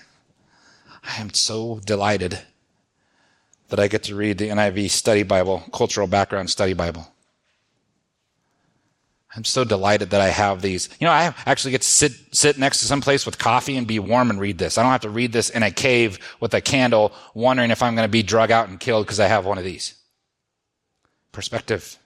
I 1.03 1.21
am 1.21 1.33
so 1.33 1.79
delighted 1.85 2.39
that 3.69 3.79
I 3.79 3.87
get 3.87 4.03
to 4.03 4.15
read 4.15 4.37
the 4.37 4.49
NIV 4.49 4.89
study 4.89 5.23
Bible, 5.23 5.63
cultural 5.73 6.07
background 6.07 6.49
study 6.49 6.73
Bible. 6.73 7.07
I'm 9.35 9.43
so 9.43 9.63
delighted 9.63 10.11
that 10.11 10.21
I 10.21 10.27
have 10.27 10.61
these. 10.61 10.89
You 10.99 11.07
know, 11.07 11.11
I 11.11 11.33
actually 11.45 11.71
get 11.71 11.81
to 11.81 11.87
sit, 11.87 12.11
sit 12.31 12.59
next 12.59 12.81
to 12.81 12.85
some 12.85 13.01
place 13.01 13.25
with 13.25 13.39
coffee 13.39 13.77
and 13.77 13.87
be 13.87 13.97
warm 13.97 14.29
and 14.29 14.39
read 14.39 14.59
this. 14.59 14.77
I 14.77 14.83
don't 14.83 14.91
have 14.91 15.01
to 15.01 15.09
read 15.09 15.33
this 15.33 15.49
in 15.49 15.63
a 15.63 15.71
cave 15.71 16.19
with 16.39 16.53
a 16.53 16.61
candle, 16.61 17.11
wondering 17.33 17.71
if 17.71 17.81
I'm 17.81 17.95
going 17.95 18.07
to 18.07 18.11
be 18.11 18.21
drug 18.21 18.51
out 18.51 18.69
and 18.69 18.79
killed 18.79 19.07
because 19.07 19.19
I 19.19 19.25
have 19.25 19.45
one 19.45 19.57
of 19.57 19.63
these. 19.63 19.95
Perspective. 21.31 21.97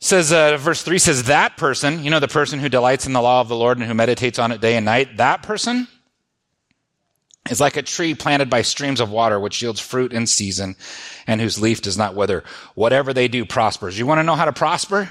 Says 0.00 0.32
uh, 0.32 0.56
verse 0.56 0.82
3 0.82 0.98
says 0.98 1.24
that 1.24 1.56
person 1.56 2.02
you 2.02 2.10
know 2.10 2.20
the 2.20 2.28
person 2.28 2.58
who 2.58 2.68
delights 2.68 3.06
in 3.06 3.12
the 3.12 3.22
law 3.22 3.40
of 3.40 3.48
the 3.48 3.56
lord 3.56 3.78
and 3.78 3.86
who 3.86 3.94
meditates 3.94 4.38
on 4.38 4.50
it 4.50 4.60
day 4.60 4.76
and 4.76 4.84
night 4.84 5.16
that 5.18 5.42
person 5.42 5.86
is 7.48 7.60
like 7.60 7.76
a 7.76 7.82
tree 7.82 8.14
planted 8.14 8.50
by 8.50 8.62
streams 8.62 9.00
of 9.00 9.10
water 9.10 9.38
which 9.40 9.62
yields 9.62 9.80
fruit 9.80 10.12
in 10.12 10.26
season 10.26 10.76
and 11.26 11.40
whose 11.40 11.60
leaf 11.60 11.80
does 11.80 11.96
not 11.96 12.14
wither. 12.14 12.44
Whatever 12.74 13.12
they 13.12 13.28
do 13.28 13.44
prospers. 13.44 13.98
You 13.98 14.06
want 14.06 14.18
to 14.18 14.24
know 14.24 14.36
how 14.36 14.44
to 14.44 14.52
prosper? 14.52 15.08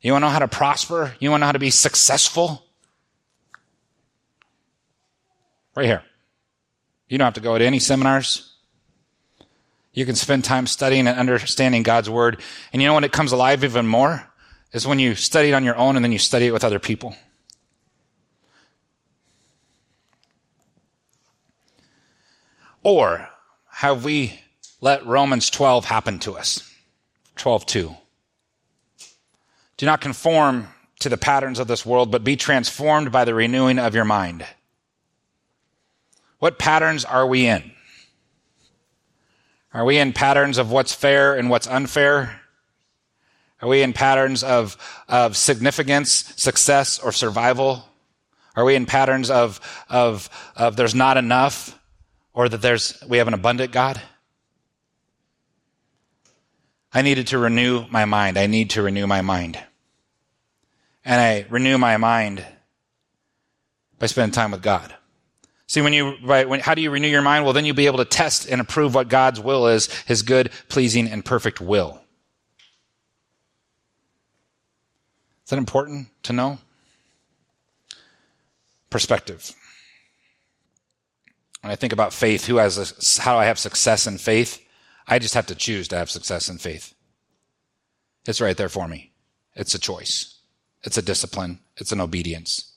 You 0.00 0.12
want 0.12 0.22
to 0.22 0.26
know 0.26 0.32
how 0.32 0.40
to 0.40 0.48
prosper? 0.48 1.14
You 1.20 1.30
want 1.30 1.40
to 1.40 1.42
know 1.42 1.46
how 1.46 1.52
to 1.52 1.58
be 1.60 1.70
successful? 1.70 2.64
Right 5.76 5.86
here. 5.86 6.02
You 7.08 7.18
don't 7.18 7.26
have 7.26 7.34
to 7.34 7.40
go 7.40 7.56
to 7.56 7.64
any 7.64 7.78
seminars 7.78 8.51
you 9.92 10.06
can 10.06 10.14
spend 10.14 10.44
time 10.44 10.66
studying 10.66 11.06
and 11.06 11.18
understanding 11.18 11.82
God's 11.82 12.08
word. 12.08 12.40
And 12.72 12.80
you 12.80 12.88
know 12.88 12.94
when 12.94 13.04
it 13.04 13.12
comes 13.12 13.32
alive 13.32 13.62
even 13.64 13.86
more? 13.86 14.26
Is 14.72 14.86
when 14.86 14.98
you 14.98 15.14
study 15.14 15.50
it 15.50 15.54
on 15.54 15.64
your 15.64 15.76
own 15.76 15.96
and 15.96 16.04
then 16.04 16.12
you 16.12 16.18
study 16.18 16.46
it 16.46 16.52
with 16.52 16.64
other 16.64 16.78
people. 16.78 17.14
Or 22.82 23.28
have 23.68 24.04
we 24.04 24.40
let 24.80 25.06
Romans 25.06 25.50
12 25.50 25.84
happen 25.84 26.18
to 26.20 26.36
us? 26.36 26.68
12:2. 27.36 27.96
Do 29.76 29.86
not 29.86 30.00
conform 30.00 30.68
to 31.00 31.08
the 31.08 31.16
patterns 31.16 31.58
of 31.58 31.68
this 31.68 31.84
world, 31.84 32.10
but 32.10 32.24
be 32.24 32.36
transformed 32.36 33.12
by 33.12 33.24
the 33.24 33.34
renewing 33.34 33.78
of 33.78 33.94
your 33.94 34.04
mind. 34.04 34.46
What 36.38 36.58
patterns 36.58 37.04
are 37.04 37.26
we 37.26 37.46
in? 37.46 37.72
Are 39.74 39.84
we 39.84 39.98
in 39.98 40.12
patterns 40.12 40.58
of 40.58 40.70
what's 40.70 40.94
fair 40.94 41.34
and 41.34 41.48
what's 41.48 41.66
unfair? 41.66 42.40
Are 43.62 43.68
we 43.68 43.82
in 43.82 43.92
patterns 43.92 44.42
of, 44.42 44.76
of 45.08 45.36
significance, 45.36 46.34
success, 46.36 46.98
or 46.98 47.12
survival? 47.12 47.88
Are 48.54 48.64
we 48.64 48.74
in 48.74 48.86
patterns 48.86 49.30
of, 49.30 49.60
of, 49.88 50.28
of 50.56 50.76
there's 50.76 50.94
not 50.94 51.16
enough 51.16 51.78
or 52.34 52.48
that 52.48 52.60
there's, 52.60 53.02
we 53.08 53.18
have 53.18 53.28
an 53.28 53.34
abundant 53.34 53.72
God? 53.72 54.00
I 56.92 57.00
needed 57.00 57.28
to 57.28 57.38
renew 57.38 57.86
my 57.88 58.04
mind. 58.04 58.36
I 58.36 58.46
need 58.46 58.70
to 58.70 58.82
renew 58.82 59.06
my 59.06 59.22
mind. 59.22 59.58
And 61.04 61.20
I 61.20 61.46
renew 61.48 61.78
my 61.78 61.96
mind 61.96 62.44
By 63.98 64.06
spending 64.06 64.34
time 64.34 64.50
with 64.50 64.62
God. 64.62 64.94
See, 65.72 65.80
when 65.80 65.94
you, 65.94 66.18
right, 66.22 66.46
when, 66.46 66.60
how 66.60 66.74
do 66.74 66.82
you 66.82 66.90
renew 66.90 67.08
your 67.08 67.22
mind? 67.22 67.44
Well, 67.44 67.54
then 67.54 67.64
you'll 67.64 67.74
be 67.74 67.86
able 67.86 67.96
to 67.96 68.04
test 68.04 68.46
and 68.46 68.60
approve 68.60 68.94
what 68.94 69.08
God's 69.08 69.40
will 69.40 69.68
is, 69.68 69.90
His 70.02 70.20
good, 70.20 70.50
pleasing, 70.68 71.08
and 71.08 71.24
perfect 71.24 71.62
will. 71.62 71.98
Is 75.44 75.48
that 75.48 75.56
important 75.56 76.08
to 76.24 76.34
know? 76.34 76.58
Perspective. 78.90 79.54
When 81.62 81.72
I 81.72 81.76
think 81.76 81.94
about 81.94 82.12
faith, 82.12 82.44
who 82.44 82.56
has 82.56 82.76
a, 82.76 83.22
how 83.22 83.32
do 83.32 83.38
I 83.38 83.46
have 83.46 83.58
success 83.58 84.06
in 84.06 84.18
faith? 84.18 84.62
I 85.08 85.18
just 85.18 85.32
have 85.32 85.46
to 85.46 85.54
choose 85.54 85.88
to 85.88 85.96
have 85.96 86.10
success 86.10 86.50
in 86.50 86.58
faith. 86.58 86.92
It's 88.26 88.42
right 88.42 88.58
there 88.58 88.68
for 88.68 88.86
me. 88.86 89.12
It's 89.54 89.74
a 89.74 89.78
choice. 89.78 90.38
It's 90.82 90.98
a 90.98 91.02
discipline. 91.02 91.60
It's 91.78 91.92
an 91.92 92.00
obedience. 92.02 92.71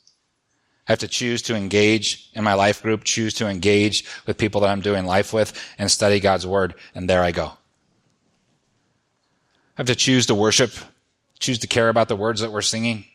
I 0.88 0.92
have 0.92 1.00
to 1.00 1.08
choose 1.08 1.42
to 1.44 1.56
engage 1.56 2.30
in 2.34 2.44
my 2.44 2.54
life 2.54 2.84
group, 2.84 3.04
choose 3.04 3.34
to 3.36 3.48
engage 3.48 4.06
with 4.28 4.38
people 4.38 4.62
that 4.62 4.70
I'm 4.70 4.82
doing 4.82 5.06
life 5.06 5.34
with 5.34 5.54
and 5.80 5.90
study 5.90 6.20
God's 6.20 6.46
word. 6.46 6.76
And 6.94 7.10
there 7.10 7.24
I 7.24 7.32
go. 7.32 7.46
I 9.78 9.82
have 9.82 9.88
to 9.88 9.96
choose 9.96 10.28
to 10.28 10.36
worship, 10.36 10.72
choose 11.40 11.60
to 11.60 11.68
care 11.68 11.90
about 11.90 12.08
the 12.08 12.16
words 12.16 12.42
that 12.42 12.52
we're 12.52 12.62
singing. 12.62 13.06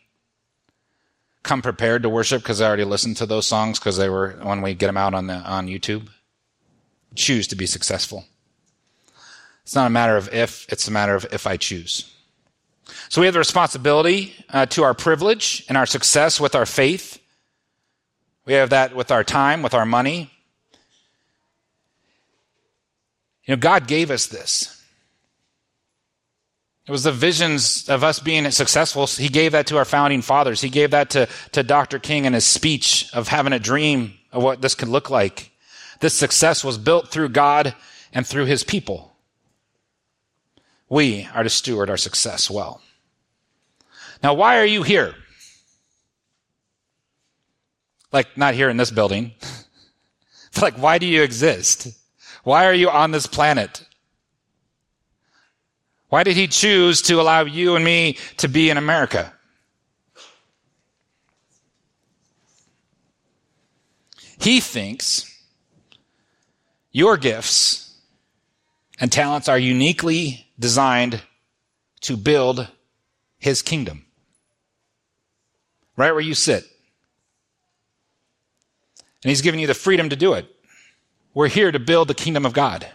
Come 1.43 1.61
prepared 1.61 2.03
to 2.03 2.09
worship 2.09 2.43
because 2.43 2.61
I 2.61 2.67
already 2.67 2.83
listened 2.83 3.17
to 3.17 3.25
those 3.25 3.47
songs 3.47 3.79
because 3.79 3.97
they 3.97 4.09
were 4.09 4.37
when 4.43 4.61
we 4.61 4.75
get 4.75 4.87
them 4.87 4.97
out 4.97 5.13
on 5.13 5.27
the, 5.27 5.35
on 5.35 5.67
YouTube. 5.67 6.09
Choose 7.15 7.47
to 7.47 7.55
be 7.55 7.65
successful. 7.65 8.25
It's 9.63 9.75
not 9.75 9.87
a 9.87 9.89
matter 9.89 10.17
of 10.17 10.33
if, 10.33 10.65
it's 10.69 10.87
a 10.87 10.91
matter 10.91 11.15
of 11.15 11.25
if 11.31 11.47
I 11.47 11.57
choose. 11.57 12.11
So 13.09 13.21
we 13.21 13.27
have 13.27 13.33
the 13.33 13.39
responsibility 13.39 14.33
uh, 14.49 14.65
to 14.67 14.83
our 14.83 14.93
privilege 14.93 15.65
and 15.69 15.77
our 15.77 15.85
success 15.85 16.39
with 16.39 16.55
our 16.55 16.65
faith. 16.65 17.20
We 18.45 18.53
have 18.53 18.71
that 18.71 18.95
with 18.95 19.11
our 19.11 19.23
time, 19.23 19.61
with 19.61 19.73
our 19.73 19.85
money. 19.85 20.31
You 23.45 23.55
know, 23.55 23.59
God 23.59 23.87
gave 23.87 24.11
us 24.11 24.27
this. 24.27 24.81
It 26.87 26.91
was 26.91 27.03
the 27.03 27.11
visions 27.11 27.87
of 27.89 28.03
us 28.03 28.19
being 28.19 28.49
successful. 28.51 29.05
He 29.05 29.29
gave 29.29 29.51
that 29.51 29.67
to 29.67 29.77
our 29.77 29.85
founding 29.85 30.21
fathers. 30.21 30.61
He 30.61 30.69
gave 30.69 30.91
that 30.91 31.11
to, 31.11 31.27
to 31.51 31.63
Dr. 31.63 31.99
King 31.99 32.25
in 32.25 32.33
his 32.33 32.45
speech 32.45 33.09
of 33.13 33.27
having 33.27 33.53
a 33.53 33.59
dream 33.59 34.15
of 34.31 34.41
what 34.41 34.61
this 34.61 34.75
could 34.75 34.87
look 34.87 35.09
like. 35.09 35.51
This 35.99 36.15
success 36.15 36.63
was 36.63 36.77
built 36.77 37.09
through 37.09 37.29
God 37.29 37.75
and 38.11 38.25
through 38.25 38.45
his 38.45 38.63
people. 38.63 39.15
We 40.89 41.29
are 41.33 41.43
to 41.43 41.49
steward 41.49 41.89
our 41.89 41.97
success 41.97 42.49
well. 42.49 42.81
Now, 44.23 44.33
why 44.33 44.57
are 44.57 44.65
you 44.65 44.83
here? 44.83 45.15
Like, 48.11 48.37
not 48.37 48.53
here 48.53 48.69
in 48.69 48.77
this 48.77 48.91
building. 48.91 49.31
like, 50.61 50.75
why 50.75 50.97
do 50.97 51.05
you 51.05 51.23
exist? 51.23 51.87
Why 52.43 52.65
are 52.65 52.73
you 52.73 52.89
on 52.89 53.11
this 53.11 53.27
planet? 53.27 53.85
Why 56.09 56.23
did 56.23 56.35
he 56.35 56.47
choose 56.47 57.01
to 57.03 57.21
allow 57.21 57.41
you 57.41 57.75
and 57.75 57.85
me 57.85 58.17
to 58.37 58.47
be 58.47 58.69
in 58.69 58.77
America? 58.77 59.33
He 64.39 64.59
thinks 64.59 65.39
your 66.91 67.15
gifts 67.15 67.95
and 68.99 69.11
talents 69.11 69.47
are 69.47 69.57
uniquely 69.57 70.47
designed 70.59 71.21
to 72.01 72.17
build 72.17 72.67
his 73.37 73.61
kingdom 73.61 74.05
right 75.95 76.11
where 76.11 76.21
you 76.21 76.33
sit. 76.33 76.70
And 79.23 79.29
He's 79.29 79.41
given 79.41 79.59
you 79.59 79.67
the 79.67 79.73
freedom 79.73 80.09
to 80.09 80.15
do 80.15 80.33
it. 80.33 80.53
We're 81.33 81.47
here 81.47 81.71
to 81.71 81.79
build 81.79 82.07
the 82.07 82.13
kingdom 82.13 82.45
of 82.45 82.53
God. 82.53 82.87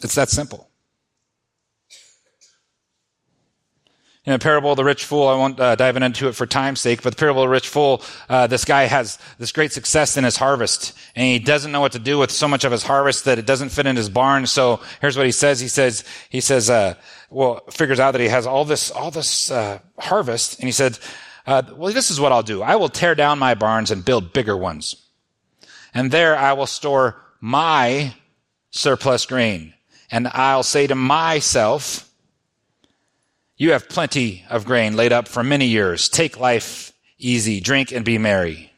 It's 0.00 0.14
that 0.14 0.28
simple. 0.28 0.68
In 4.24 4.32
the 4.32 4.38
parable 4.38 4.70
of 4.70 4.76
the 4.76 4.84
rich 4.84 5.04
fool, 5.04 5.26
I 5.26 5.34
won't 5.34 5.58
uh, 5.58 5.74
dive 5.74 5.96
into 5.96 6.28
it 6.28 6.36
for 6.36 6.46
time's 6.46 6.80
sake, 6.80 7.02
but 7.02 7.10
the 7.10 7.16
parable 7.16 7.42
of 7.42 7.48
the 7.48 7.52
rich 7.52 7.66
fool, 7.66 8.02
uh, 8.28 8.46
this 8.46 8.64
guy 8.64 8.84
has 8.84 9.18
this 9.38 9.50
great 9.50 9.72
success 9.72 10.16
in 10.16 10.22
his 10.22 10.36
harvest, 10.36 10.96
and 11.16 11.26
he 11.26 11.40
doesn't 11.40 11.72
know 11.72 11.80
what 11.80 11.90
to 11.92 11.98
do 11.98 12.18
with 12.18 12.30
so 12.30 12.46
much 12.46 12.62
of 12.62 12.70
his 12.70 12.84
harvest 12.84 13.24
that 13.24 13.40
it 13.40 13.46
doesn't 13.46 13.70
fit 13.70 13.84
in 13.84 13.96
his 13.96 14.08
barn. 14.08 14.46
So 14.46 14.80
here's 15.00 15.16
what 15.16 15.26
he 15.26 15.32
says: 15.32 15.58
He 15.58 15.66
says, 15.66 16.04
he 16.28 16.40
says, 16.40 16.70
uh, 16.70 16.94
well, 17.30 17.64
figures 17.70 17.98
out 17.98 18.12
that 18.12 18.20
he 18.20 18.28
has 18.28 18.46
all 18.46 18.64
this, 18.64 18.92
all 18.92 19.10
this 19.10 19.50
uh, 19.50 19.80
harvest, 19.98 20.60
and 20.60 20.68
he 20.68 20.72
said, 20.72 21.00
uh, 21.46 21.62
"Well, 21.74 21.92
this 21.92 22.10
is 22.10 22.20
what 22.20 22.32
I'll 22.32 22.42
do. 22.42 22.62
I 22.62 22.76
will 22.76 22.88
tear 22.88 23.14
down 23.14 23.38
my 23.38 23.54
barns 23.54 23.90
and 23.90 24.04
build 24.04 24.32
bigger 24.32 24.56
ones, 24.56 24.96
and 25.94 26.10
there 26.10 26.36
I 26.36 26.52
will 26.52 26.66
store 26.66 27.20
my 27.40 28.14
surplus 28.70 29.26
grain, 29.26 29.74
and 30.10 30.28
I'll 30.28 30.62
say 30.62 30.86
to 30.86 30.94
myself." 30.94 32.08
You 33.56 33.70
have 33.72 33.88
plenty 33.88 34.44
of 34.50 34.64
grain 34.64 34.96
laid 34.96 35.12
up 35.12 35.28
for 35.28 35.44
many 35.44 35.66
years. 35.66 36.08
Take 36.08 36.40
life 36.40 36.92
easy, 37.16 37.60
drink 37.60 37.92
and 37.92 38.04
be 38.04 38.18
merry. 38.18 38.72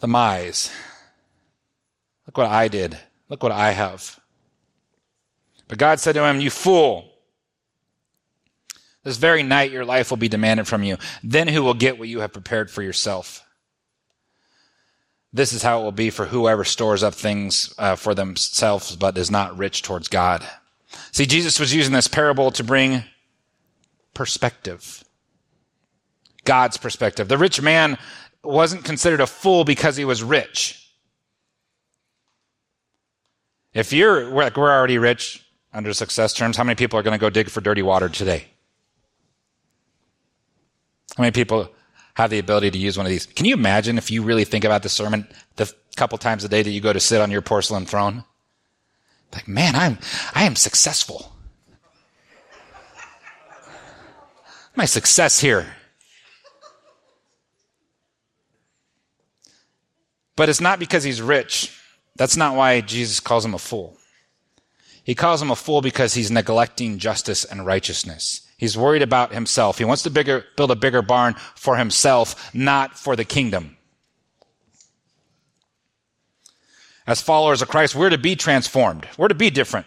The 0.00 0.08
mise. 0.08 0.70
Look 2.26 2.38
what 2.38 2.46
I 2.46 2.68
did. 2.68 2.98
Look 3.28 3.42
what 3.42 3.52
I 3.52 3.72
have. 3.72 4.18
But 5.68 5.78
God 5.78 6.00
said 6.00 6.14
to 6.14 6.24
him, 6.24 6.40
You 6.40 6.50
fool. 6.50 7.09
This 9.02 9.16
very 9.16 9.42
night 9.42 9.70
your 9.70 9.84
life 9.84 10.10
will 10.10 10.18
be 10.18 10.28
demanded 10.28 10.68
from 10.68 10.82
you. 10.82 10.96
Then 11.22 11.48
who 11.48 11.62
will 11.62 11.74
get 11.74 11.98
what 11.98 12.08
you 12.08 12.20
have 12.20 12.32
prepared 12.32 12.70
for 12.70 12.82
yourself? 12.82 13.46
This 15.32 15.52
is 15.52 15.62
how 15.62 15.80
it 15.80 15.84
will 15.84 15.92
be 15.92 16.10
for 16.10 16.26
whoever 16.26 16.64
stores 16.64 17.02
up 17.02 17.14
things 17.14 17.72
uh, 17.78 17.96
for 17.96 18.14
themselves 18.14 18.96
but 18.96 19.16
is 19.16 19.30
not 19.30 19.56
rich 19.56 19.82
towards 19.82 20.08
God. 20.08 20.44
See, 21.12 21.24
Jesus 21.24 21.60
was 21.60 21.74
using 21.74 21.92
this 21.92 22.08
parable 22.08 22.50
to 22.52 22.64
bring 22.64 23.04
perspective. 24.12 25.04
God's 26.44 26.76
perspective. 26.76 27.28
The 27.28 27.38
rich 27.38 27.62
man 27.62 27.96
wasn't 28.42 28.84
considered 28.84 29.20
a 29.20 29.26
fool 29.26 29.64
because 29.64 29.96
he 29.96 30.04
was 30.04 30.22
rich. 30.22 30.76
If 33.72 33.92
you're 33.92 34.24
like 34.24 34.56
we're 34.56 34.70
already 34.70 34.98
rich 34.98 35.44
under 35.72 35.92
success 35.92 36.32
terms, 36.32 36.56
how 36.56 36.64
many 36.64 36.74
people 36.74 36.98
are 36.98 37.02
going 37.04 37.16
to 37.16 37.20
go 37.20 37.30
dig 37.30 37.48
for 37.48 37.60
dirty 37.60 37.82
water 37.82 38.08
today? 38.08 38.46
How 41.20 41.24
many 41.24 41.32
people 41.32 41.68
have 42.14 42.30
the 42.30 42.38
ability 42.38 42.70
to 42.70 42.78
use 42.78 42.96
one 42.96 43.04
of 43.04 43.10
these? 43.10 43.26
Can 43.26 43.44
you 43.44 43.52
imagine 43.52 43.98
if 43.98 44.10
you 44.10 44.22
really 44.22 44.44
think 44.44 44.64
about 44.64 44.82
the 44.82 44.88
sermon 44.88 45.28
the 45.56 45.70
couple 45.94 46.16
times 46.16 46.44
a 46.44 46.48
day 46.48 46.62
that 46.62 46.70
you 46.70 46.80
go 46.80 46.94
to 46.94 46.98
sit 46.98 47.20
on 47.20 47.30
your 47.30 47.42
porcelain 47.42 47.84
throne? 47.84 48.24
Like, 49.30 49.46
man, 49.46 49.74
I'm, 49.74 49.98
I 50.34 50.44
am 50.44 50.56
successful. 50.56 51.30
My 54.74 54.86
success 54.86 55.38
here. 55.38 55.66
But 60.36 60.48
it's 60.48 60.62
not 60.62 60.78
because 60.78 61.04
he's 61.04 61.20
rich. 61.20 61.78
That's 62.16 62.38
not 62.38 62.56
why 62.56 62.80
Jesus 62.80 63.20
calls 63.20 63.44
him 63.44 63.52
a 63.52 63.58
fool. 63.58 63.98
He 65.04 65.14
calls 65.14 65.42
him 65.42 65.50
a 65.50 65.56
fool 65.56 65.82
because 65.82 66.14
he's 66.14 66.30
neglecting 66.30 66.96
justice 66.96 67.44
and 67.44 67.66
righteousness. 67.66 68.46
He's 68.60 68.76
worried 68.76 69.02
about 69.02 69.32
himself. 69.32 69.78
He 69.78 69.84
wants 69.84 70.04
to 70.04 70.10
bigger, 70.10 70.44
build 70.56 70.70
a 70.70 70.76
bigger 70.76 71.02
barn 71.02 71.34
for 71.56 71.76
himself, 71.76 72.54
not 72.54 72.96
for 72.96 73.16
the 73.16 73.24
kingdom. 73.24 73.76
as 77.10 77.20
followers 77.20 77.60
of 77.60 77.66
Christ, 77.66 77.96
we're 77.96 78.10
to 78.10 78.18
be 78.18 78.36
transformed. 78.36 79.08
We're 79.18 79.28
to 79.28 79.34
be 79.34 79.50
different. 79.50 79.86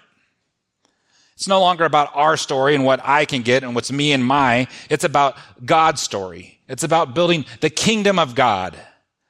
It's 1.36 1.48
no 1.48 1.62
longer 1.62 1.86
about 1.86 2.12
our 2.16 2.36
story 2.36 2.76
and 2.76 2.84
what 2.84 3.00
I 3.02 3.24
can 3.24 3.44
get 3.44 3.64
and 3.64 3.74
what's 3.74 3.92
me 3.94 4.12
and 4.12 4.26
my. 4.26 4.68
It's 4.90 5.06
about 5.06 5.38
God's 5.64 6.02
story. 6.02 6.60
It's 6.68 6.84
about 6.84 7.16
building 7.16 7.46
the 7.62 7.70
kingdom 7.70 8.20
of 8.20 8.36
God, 8.36 8.78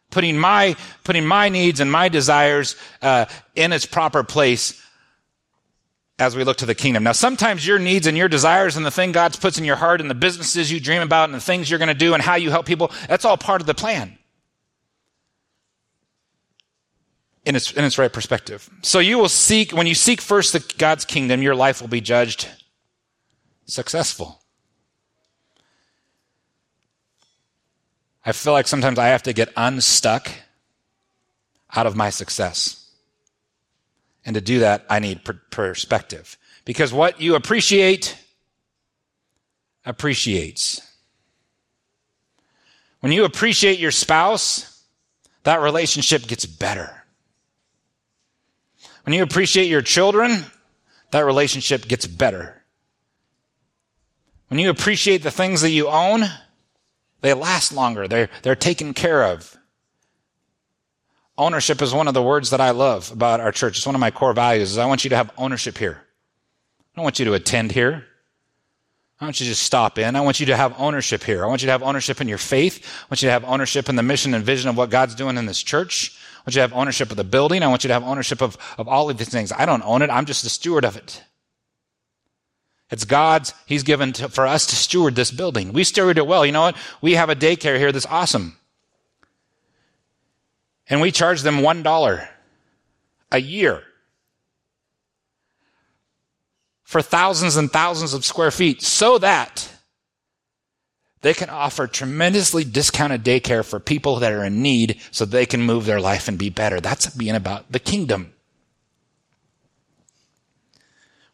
putting 0.10 0.40
my 0.40 0.76
putting 1.04 1.26
my 1.26 1.50
needs 1.50 1.80
and 1.80 1.92
my 1.92 2.10
desires 2.10 2.76
uh, 3.04 3.26
in 3.56 3.72
its 3.72 3.86
proper 3.86 4.24
place 4.24 4.83
as 6.20 6.36
we 6.36 6.44
look 6.44 6.58
to 6.58 6.66
the 6.66 6.76
kingdom. 6.76 7.04
Now, 7.04 7.12
sometimes 7.12 7.66
your 7.66 7.80
needs 7.80 8.08
and 8.08 8.18
your 8.18 8.28
desires 8.28 8.78
and 8.78 8.86
the 8.86 8.92
thing 8.92 9.12
God 9.12 9.40
puts 9.40 9.58
in 9.58 9.66
your 9.66 9.76
heart 9.76 10.00
and 10.00 10.10
the 10.10 10.16
businesses 10.16 10.72
you 10.72 10.80
dream 10.80 11.02
about 11.02 11.26
and 11.26 11.34
the 11.34 11.42
things 11.42 11.70
you're 11.70 11.80
going 11.80 11.88
to 11.88 11.94
do 11.94 12.14
and 12.14 12.22
how 12.22 12.36
you 12.36 12.52
help 12.52 12.66
people, 12.66 12.92
that's 13.08 13.26
all 13.26 13.38
part 13.38 13.62
of 13.62 13.68
the 13.68 13.74
plan. 13.74 14.18
in 17.46 17.56
its, 17.56 17.72
in 17.72 17.84
its 17.84 17.98
right 17.98 18.12
perspective. 18.12 18.70
So 18.82 19.00
you 19.00 19.18
will 19.18 19.30
seek, 19.30 19.72
when 19.72 19.88
you 19.88 19.96
seek 19.96 20.22
first 20.22 20.54
the, 20.54 20.76
God's 20.78 21.06
kingdom, 21.06 21.42
your 21.42 21.56
life 21.56 21.82
will 21.82 21.90
be 21.90 22.02
judged 22.02 22.48
successful. 23.66 24.42
I 28.26 28.32
feel 28.32 28.54
like 28.54 28.68
sometimes 28.68 28.98
I 28.98 29.08
have 29.08 29.24
to 29.24 29.34
get 29.34 29.52
unstuck 29.58 30.30
out 31.76 31.86
of 31.86 31.96
my 31.96 32.10
success. 32.10 32.83
And 34.26 34.36
to 34.36 34.42
do 34.42 34.60
that, 34.60 34.86
I 34.90 35.00
need 35.00 35.26
per- 35.26 35.42
perspective. 35.50 36.38
Because 36.66 36.94
what 36.94 37.20
you 37.20 37.36
appreciate 37.36 38.18
appreciates. 39.86 40.82
When 43.02 43.12
you 43.12 43.26
appreciate 43.26 43.80
your 43.80 43.92
spouse, 43.92 44.86
that 45.44 45.60
relationship 45.62 46.26
gets 46.26 46.46
better. 46.46 47.04
When 49.04 49.14
you 49.14 49.24
appreciate 49.24 49.68
your 49.68 49.82
children, 49.82 50.46
that 51.12 51.26
relationship 51.26 51.88
gets 51.88 52.08
better. 52.08 52.64
When 54.48 54.60
you 54.60 54.70
appreciate 54.70 55.24
the 55.24 55.32
things 55.32 55.62
that 55.62 55.72
you 55.72 55.90
own, 55.90 56.24
they 57.22 57.34
last 57.34 57.74
longer. 57.74 58.08
They're, 58.08 58.30
they're 58.44 58.56
taken 58.56 58.94
care 58.94 59.24
of. 59.24 59.58
Ownership 61.38 61.82
is 61.82 61.94
one 61.94 62.08
of 62.08 62.14
the 62.14 62.22
words 62.22 62.52
that 62.52 62.62
I 62.62 62.72
love 62.72 63.12
about 63.12 63.40
our 63.40 63.52
church. 63.52 63.78
It's 63.78 63.86
one 63.86 63.96
of 63.96 64.02
my 64.02 64.12
core 64.12 64.34
values 64.34 64.72
is 64.72 64.78
I 64.78 64.86
want 64.86 65.04
you 65.04 65.10
to 65.10 65.16
have 65.16 65.32
ownership 65.38 65.78
here. 65.78 66.00
I 66.00 66.96
don't 66.96 67.04
want 67.04 67.18
you 67.18 67.26
to 67.26 67.34
attend 67.34 67.72
here. 67.72 68.06
I 69.20 69.26
want 69.26 69.40
you 69.40 69.46
to 69.46 69.52
just 69.52 69.64
stop 69.64 69.98
in. 69.98 70.16
I 70.16 70.22
want 70.22 70.40
you 70.40 70.48
to 70.48 70.58
have 70.58 70.80
ownership 70.80 71.24
here. 71.24 71.44
I 71.44 71.48
want 71.48 71.62
you 71.62 71.68
to 71.68 71.72
have 71.72 71.82
ownership 71.82 72.22
in 72.22 72.28
your 72.28 72.38
faith. 72.38 72.86
I 73.04 73.06
want 73.10 73.22
you 73.22 73.28
to 73.28 73.32
have 73.32 73.46
ownership 73.46 73.90
in 73.90 73.96
the 73.96 74.04
mission 74.04 74.34
and 74.34 74.44
vision 74.44 74.70
of 74.70 74.78
what 74.78 74.90
God's 74.90 75.16
doing 75.16 75.38
in 75.38 75.46
this 75.46 75.64
church. 75.64 76.20
I 76.36 76.40
want 76.42 76.56
you 76.56 76.60
to 76.60 76.62
have 76.62 76.74
ownership 76.74 77.10
of 77.10 77.18
the 77.18 77.24
building. 77.24 77.64
I 77.64 77.68
want 77.68 77.84
you 77.84 77.88
to 77.88 77.94
have 77.94 78.04
ownership 78.04 78.42
of, 78.42 78.58
of 78.78 78.88
all 78.88 79.10
of 79.10 79.18
these 79.18 79.30
things. 79.30 79.52
I 79.52 79.66
don't 79.66 79.84
own 79.84 80.02
it. 80.02 80.10
I'm 80.10 80.26
just 80.26 80.44
a 80.44 80.50
steward 80.50 80.86
of 80.86 80.98
it. 80.98 81.24
It's 82.92 83.06
God's. 83.06 83.54
He's 83.66 83.82
given 83.82 84.14
to, 84.14 84.30
for 84.30 84.46
us 84.46 84.68
to 84.68 84.76
steward 84.76 85.16
this 85.16 85.32
building. 85.32 85.74
We 85.74 85.84
steward 85.84 86.18
it 86.18 86.28
well. 86.28 86.46
You 86.46 86.52
know 86.52 86.62
what? 86.62 86.78
We 87.02 87.14
have 87.14 87.30
a 87.30 87.36
daycare 87.36 87.80
here 87.80 87.92
that's 87.92 88.06
awesome. 88.06 88.58
And 90.90 91.02
we 91.02 91.12
charge 91.12 91.42
them 91.42 91.58
$1 91.58 92.28
a 93.32 93.42
year 93.42 93.84
for 96.84 97.02
thousands 97.02 97.56
and 97.58 97.72
thousands 97.72 98.14
of 98.14 98.24
square 98.24 98.52
feet 98.52 98.82
so 98.82 99.18
that 99.18 99.70
they 101.22 101.34
can 101.34 101.50
offer 101.50 101.88
tremendously 101.88 102.64
discounted 102.66 103.24
daycare 103.24 103.66
for 103.66 103.80
people 103.80 104.20
that 104.20 104.34
are 104.34 104.44
in 104.44 104.62
need 104.62 105.00
so 105.10 105.26
they 105.26 105.46
can 105.46 105.62
move 105.62 105.86
their 105.86 106.02
life 106.02 106.28
and 106.28 106.38
be 106.38 106.50
better. 106.50 106.82
That's 106.82 107.08
being 107.16 107.34
about 107.34 107.72
the 107.72 107.80
kingdom. 107.80 108.34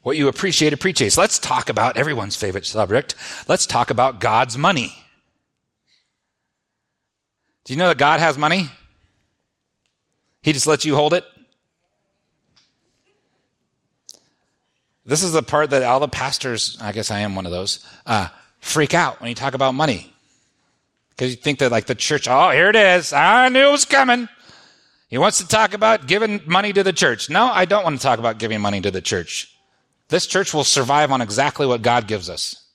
What 0.02 0.16
you 0.16 0.28
appreciate 0.28 0.74
appreciates. 0.74 1.18
Let's 1.18 1.40
talk 1.40 1.70
about 1.70 1.98
everyone's 1.98 2.36
favorite 2.36 2.66
subject. 2.66 3.16
Let's 3.48 3.66
talk 3.66 3.90
about 3.90 4.22
God's 4.22 4.58
money. 4.58 4.94
Do 7.66 7.74
you 7.74 7.78
know 7.78 7.90
that 7.90 7.98
God 7.98 8.20
has 8.20 8.38
money? 8.38 8.70
He 10.42 10.54
just 10.54 10.68
lets 10.68 10.86
you 10.86 10.96
hold 10.96 11.14
it? 11.14 11.26
This 15.06 15.24
is 15.24 15.32
the 15.32 15.42
part 15.42 15.72
that 15.72 15.84
all 15.84 16.00
the 16.00 16.08
pastors, 16.08 16.78
I 16.80 16.92
guess 16.92 17.10
I 17.10 17.20
am 17.20 17.36
one 17.36 17.46
of 17.46 17.52
those, 17.52 17.84
uh, 18.06 18.28
freak 18.60 18.94
out 18.94 19.20
when 19.20 19.30
you 19.30 19.36
talk 19.36 19.56
about 19.56 19.74
money. 19.74 20.14
Because 21.10 21.32
you 21.32 21.36
think 21.36 21.60
that, 21.60 21.72
like, 21.72 21.88
the 21.88 21.96
church, 21.96 22.28
oh, 22.30 22.52
here 22.52 22.70
it 22.70 22.76
is. 22.76 23.12
I 23.12 23.50
knew 23.50 23.68
it 23.68 23.72
was 23.72 23.86
coming. 23.86 24.30
He 25.08 25.18
wants 25.18 25.40
to 25.40 25.48
talk 25.48 25.74
about 25.74 26.06
giving 26.06 26.42
money 26.46 26.72
to 26.72 26.84
the 26.84 26.94
church. 26.94 27.30
No, 27.30 27.46
I 27.46 27.66
don't 27.66 27.84
want 27.84 27.98
to 27.98 28.02
talk 28.02 28.20
about 28.20 28.38
giving 28.38 28.62
money 28.62 28.80
to 28.82 28.92
the 28.92 29.02
church. 29.02 29.52
This 30.10 30.28
church 30.28 30.54
will 30.54 30.64
survive 30.64 31.12
on 31.12 31.22
exactly 31.22 31.66
what 31.66 31.82
God 31.82 32.08
gives 32.08 32.30
us. 32.30 32.68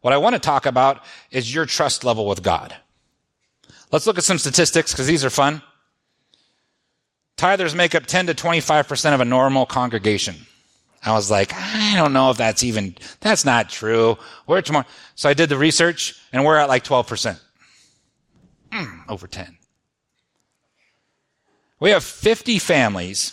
What 0.00 0.12
I 0.12 0.18
want 0.18 0.34
to 0.34 0.40
talk 0.40 0.66
about 0.66 1.02
is 1.30 1.52
your 1.52 1.66
trust 1.66 2.04
level 2.04 2.26
with 2.26 2.42
God. 2.42 2.76
Let's 3.90 4.06
look 4.06 4.18
at 4.18 4.24
some 4.24 4.38
statistics 4.38 4.92
because 4.92 5.06
these 5.06 5.24
are 5.24 5.30
fun. 5.30 5.62
Tithers 7.36 7.74
make 7.74 7.94
up 7.94 8.06
10 8.06 8.26
to 8.26 8.34
25% 8.34 9.14
of 9.14 9.20
a 9.20 9.24
normal 9.24 9.66
congregation. 9.66 10.36
I 11.04 11.12
was 11.12 11.30
like, 11.30 11.52
I 11.54 11.94
don't 11.96 12.12
know 12.12 12.30
if 12.30 12.36
that's 12.36 12.62
even, 12.62 12.94
that's 13.20 13.44
not 13.44 13.68
true. 13.68 14.16
We're 14.46 14.62
tomorrow. 14.62 14.86
So 15.16 15.28
I 15.28 15.34
did 15.34 15.48
the 15.48 15.58
research 15.58 16.20
and 16.32 16.44
we're 16.44 16.56
at 16.56 16.68
like 16.68 16.84
12%. 16.84 17.40
Mm, 18.70 19.00
over 19.08 19.26
10. 19.26 19.56
We 21.80 21.90
have 21.90 22.04
50 22.04 22.60
families. 22.60 23.32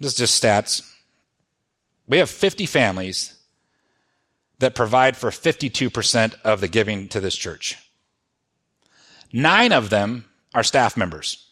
This 0.00 0.12
is 0.12 0.18
just 0.18 0.42
stats. 0.42 0.90
We 2.08 2.18
have 2.18 2.30
50 2.30 2.64
families 2.64 3.34
that 4.58 4.74
provide 4.74 5.16
for 5.16 5.30
52% 5.30 6.34
of 6.42 6.60
the 6.60 6.68
giving 6.68 7.08
to 7.08 7.20
this 7.20 7.36
church. 7.36 7.76
Nine 9.32 9.72
of 9.72 9.90
them 9.90 10.24
are 10.54 10.62
staff 10.62 10.96
members. 10.96 11.49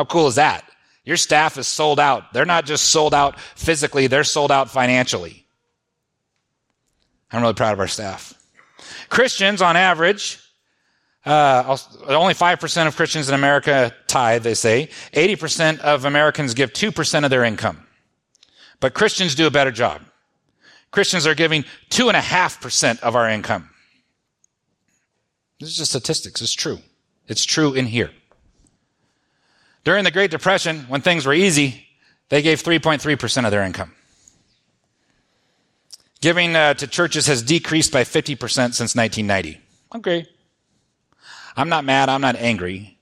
How 0.00 0.06
cool 0.06 0.28
is 0.28 0.36
that? 0.36 0.64
Your 1.04 1.18
staff 1.18 1.58
is 1.58 1.68
sold 1.68 2.00
out. 2.00 2.32
They're 2.32 2.46
not 2.46 2.64
just 2.64 2.86
sold 2.86 3.12
out 3.12 3.38
physically, 3.38 4.06
they're 4.06 4.24
sold 4.24 4.50
out 4.50 4.70
financially. 4.70 5.44
I'm 7.30 7.42
really 7.42 7.52
proud 7.52 7.74
of 7.74 7.80
our 7.80 7.86
staff. 7.86 8.32
Christians, 9.10 9.60
on 9.60 9.76
average, 9.76 10.38
uh, 11.26 11.76
only 12.06 12.32
5% 12.32 12.86
of 12.86 12.96
Christians 12.96 13.28
in 13.28 13.34
America 13.34 13.94
tithe, 14.06 14.42
they 14.42 14.54
say. 14.54 14.88
80% 15.12 15.80
of 15.80 16.06
Americans 16.06 16.54
give 16.54 16.72
2% 16.72 17.24
of 17.24 17.28
their 17.28 17.44
income. 17.44 17.86
But 18.80 18.94
Christians 18.94 19.34
do 19.34 19.46
a 19.46 19.50
better 19.50 19.70
job. 19.70 20.00
Christians 20.92 21.26
are 21.26 21.34
giving 21.34 21.64
2.5% 21.90 23.00
of 23.00 23.16
our 23.16 23.28
income. 23.28 23.68
This 25.58 25.68
is 25.68 25.76
just 25.76 25.90
statistics. 25.90 26.40
It's 26.40 26.54
true. 26.54 26.78
It's 27.28 27.44
true 27.44 27.74
in 27.74 27.84
here. 27.84 28.12
During 29.84 30.04
the 30.04 30.10
Great 30.10 30.30
Depression, 30.30 30.80
when 30.88 31.00
things 31.00 31.24
were 31.24 31.32
easy, 31.32 31.86
they 32.28 32.42
gave 32.42 32.62
3.3% 32.62 33.44
of 33.44 33.50
their 33.50 33.62
income. 33.62 33.92
Giving 36.20 36.54
uh, 36.54 36.74
to 36.74 36.86
churches 36.86 37.26
has 37.26 37.42
decreased 37.42 37.92
by 37.92 38.04
50% 38.04 38.38
since 38.74 38.94
1990. 38.94 39.58
Okay. 39.94 40.26
I'm 41.56 41.70
not 41.70 41.84
mad. 41.84 42.08
I'm 42.08 42.20
not 42.20 42.36
angry. 42.36 42.98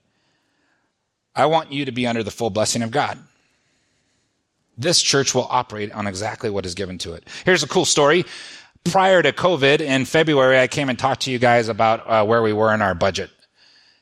I 1.35 1.45
want 1.45 1.71
you 1.71 1.85
to 1.85 1.91
be 1.91 2.07
under 2.07 2.23
the 2.23 2.31
full 2.31 2.49
blessing 2.49 2.81
of 2.81 2.91
God. 2.91 3.19
This 4.77 5.01
church 5.01 5.35
will 5.35 5.47
operate 5.49 5.91
on 5.91 6.07
exactly 6.07 6.49
what 6.49 6.65
is 6.65 6.73
given 6.73 6.97
to 6.99 7.13
it. 7.13 7.27
Here's 7.43 7.63
a 7.63 7.67
cool 7.67 7.85
story. 7.85 8.25
Prior 8.85 9.21
to 9.21 9.33
COVID, 9.33 9.81
in 9.81 10.05
February, 10.05 10.57
I 10.57 10.67
came 10.67 10.87
and 10.87 10.97
talked 10.97 11.21
to 11.23 11.31
you 11.31 11.37
guys 11.39 11.67
about 11.67 12.09
uh, 12.09 12.25
where 12.25 12.41
we 12.41 12.53
were 12.53 12.73
in 12.73 12.81
our 12.81 12.95
budget 12.95 13.29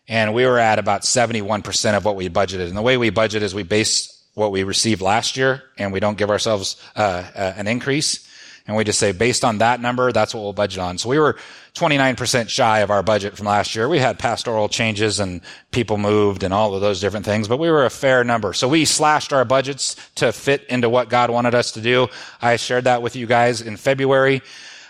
and 0.07 0.33
we 0.33 0.45
were 0.45 0.59
at 0.59 0.79
about 0.79 1.01
71% 1.01 1.97
of 1.97 2.05
what 2.05 2.15
we 2.15 2.29
budgeted. 2.29 2.67
And 2.67 2.77
the 2.77 2.81
way 2.81 2.97
we 2.97 3.09
budget 3.09 3.43
is 3.43 3.53
we 3.53 3.63
base 3.63 4.13
what 4.33 4.51
we 4.51 4.63
received 4.63 5.01
last 5.01 5.35
year 5.35 5.63
and 5.77 5.91
we 5.91 5.99
don't 5.99 6.17
give 6.17 6.29
ourselves 6.29 6.81
uh, 6.95 7.23
uh, 7.35 7.53
an 7.57 7.67
increase. 7.67 8.25
And 8.67 8.75
we 8.75 8.83
just 8.83 8.99
say, 8.99 9.13
based 9.13 9.45
on 9.45 9.59
that 9.59 9.79
number, 9.79 10.11
that's 10.11 10.33
what 10.33 10.41
we'll 10.41 10.53
budget 10.53 10.79
on. 10.79 10.97
So 10.97 11.07
we 11.07 11.19
were 11.19 11.37
29% 11.73 12.49
shy 12.49 12.79
of 12.79 12.91
our 12.91 13.01
budget 13.01 13.37
from 13.37 13.45
last 13.45 13.75
year. 13.75 13.87
We 13.87 13.99
had 13.99 14.19
pastoral 14.19 14.67
changes 14.67 15.21
and 15.21 15.41
people 15.71 15.97
moved 15.97 16.43
and 16.43 16.53
all 16.53 16.75
of 16.75 16.81
those 16.81 16.99
different 16.99 17.25
things, 17.25 17.47
but 17.47 17.59
we 17.59 17.71
were 17.71 17.85
a 17.85 17.89
fair 17.89 18.25
number. 18.25 18.51
So 18.51 18.67
we 18.67 18.83
slashed 18.83 19.31
our 19.31 19.45
budgets 19.45 19.95
to 20.15 20.33
fit 20.33 20.65
into 20.65 20.89
what 20.89 21.07
God 21.07 21.29
wanted 21.29 21.55
us 21.55 21.71
to 21.73 21.81
do. 21.81 22.09
I 22.41 22.57
shared 22.57 22.83
that 22.83 23.01
with 23.01 23.15
you 23.15 23.25
guys 23.25 23.61
in 23.61 23.77
February. 23.77 24.41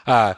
Uh, 0.08 0.34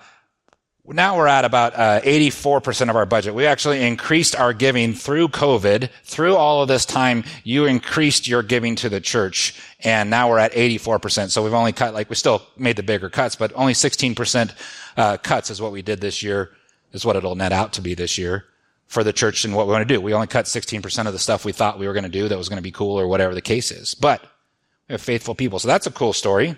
now 0.96 1.18
we're 1.18 1.28
at 1.28 1.46
about 1.46 1.76
uh, 1.76 2.02
84% 2.02 2.90
of 2.90 2.96
our 2.96 3.06
budget. 3.06 3.34
We 3.36 3.46
actually 3.46 3.84
increased 3.86 4.36
our 4.36 4.54
giving 4.54 4.94
through 4.94 5.30
COVID. 5.30 5.90
Through 6.04 6.36
all 6.36 6.62
of 6.62 6.68
this 6.68 6.86
time, 6.86 7.24
you 7.44 7.66
increased 7.66 8.28
your 8.28 8.44
giving 8.44 8.76
to 8.78 8.90
the 8.90 9.02
church, 9.02 9.60
and 9.84 10.10
now 10.10 10.30
we're 10.30 10.40
at 10.40 10.54
84%. 10.54 11.30
So 11.30 11.44
we've 11.44 11.54
only 11.54 11.74
cut, 11.74 11.94
like, 11.94 12.10
we 12.10 12.16
still 12.16 12.42
made 12.58 12.76
the 12.76 12.84
bigger 12.84 13.10
cuts, 13.10 13.36
but 13.36 13.52
only 13.56 13.74
16% 13.74 14.54
uh, 14.98 15.18
cuts 15.18 15.50
is 15.50 15.62
what 15.62 15.72
we 15.72 15.82
did 15.82 16.02
this 16.02 16.24
year, 16.24 16.52
is 16.92 17.06
what 17.06 17.16
it'll 17.16 17.36
net 17.36 17.52
out 17.52 17.74
to 17.74 17.82
be 17.82 17.94
this 17.94 18.18
year 18.18 18.46
for 18.88 19.04
the 19.04 19.14
church 19.14 19.46
and 19.46 19.56
what 19.56 19.68
we 19.68 19.74
want 19.74 19.88
to 19.88 19.94
do. 19.94 20.02
We 20.02 20.14
only 20.14 20.28
cut 20.28 20.46
16% 20.46 21.06
of 21.06 21.14
the 21.14 21.20
stuff 21.20 21.46
we 21.46 21.52
thought 21.52 21.78
we 21.78 21.88
were 21.88 21.94
going 21.94 22.04
to 22.04 22.10
do 22.10 22.28
that 22.28 22.38
was 22.38 22.50
going 22.50 22.58
to 22.58 22.64
be 22.64 22.72
cool 22.72 23.00
or 23.00 23.08
whatever 23.08 23.36
the 23.36 23.42
case 23.42 23.70
is. 23.70 23.94
But 23.94 24.22
we 24.88 24.94
have 24.94 25.02
faithful 25.02 25.36
people. 25.36 25.60
So 25.60 25.68
that's 25.68 25.86
a 25.86 25.92
cool 25.92 26.14
story. 26.14 26.58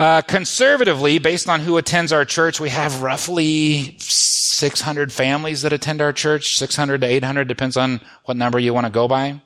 Uh, 0.00 0.22
conservatively, 0.22 1.18
based 1.18 1.46
on 1.46 1.60
who 1.60 1.76
attends 1.76 2.10
our 2.10 2.24
church, 2.24 2.58
we 2.58 2.70
have 2.70 3.02
roughly 3.02 3.94
600 3.98 5.12
families 5.12 5.60
that 5.60 5.74
attend 5.74 6.00
our 6.00 6.10
church. 6.10 6.56
600 6.56 7.02
to 7.02 7.06
800 7.06 7.46
depends 7.46 7.76
on 7.76 8.00
what 8.24 8.38
number 8.38 8.58
you 8.58 8.72
want 8.72 8.86
to 8.86 8.90
go 8.90 9.06
by. 9.06 9.42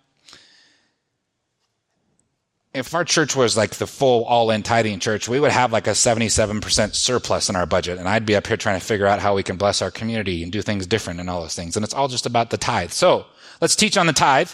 If 2.72 2.94
our 2.94 3.04
church 3.04 3.34
was 3.34 3.56
like 3.56 3.72
the 3.72 3.88
full 3.88 4.24
all-in 4.26 4.62
tithing 4.62 5.00
church, 5.00 5.28
we 5.28 5.40
would 5.40 5.50
have 5.50 5.72
like 5.72 5.88
a 5.88 5.90
77% 5.90 6.94
surplus 6.94 7.48
in 7.48 7.56
our 7.56 7.66
budget. 7.66 7.98
And 7.98 8.08
I'd 8.08 8.24
be 8.24 8.36
up 8.36 8.46
here 8.46 8.56
trying 8.56 8.78
to 8.78 8.86
figure 8.86 9.08
out 9.08 9.18
how 9.18 9.34
we 9.34 9.42
can 9.42 9.56
bless 9.56 9.82
our 9.82 9.90
community 9.90 10.44
and 10.44 10.52
do 10.52 10.62
things 10.62 10.86
different 10.86 11.18
and 11.18 11.28
all 11.28 11.42
those 11.42 11.56
things. 11.56 11.74
And 11.76 11.82
it's 11.82 11.94
all 11.94 12.06
just 12.06 12.26
about 12.26 12.50
the 12.50 12.58
tithe. 12.58 12.92
So 12.92 13.26
let's 13.60 13.74
teach 13.74 13.96
on 13.96 14.06
the 14.06 14.12
tithe. 14.12 14.52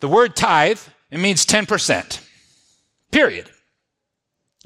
The 0.00 0.08
word 0.08 0.34
tithe, 0.34 0.80
it 1.10 1.18
means 1.18 1.44
10%. 1.44 2.20
Period. 3.10 3.50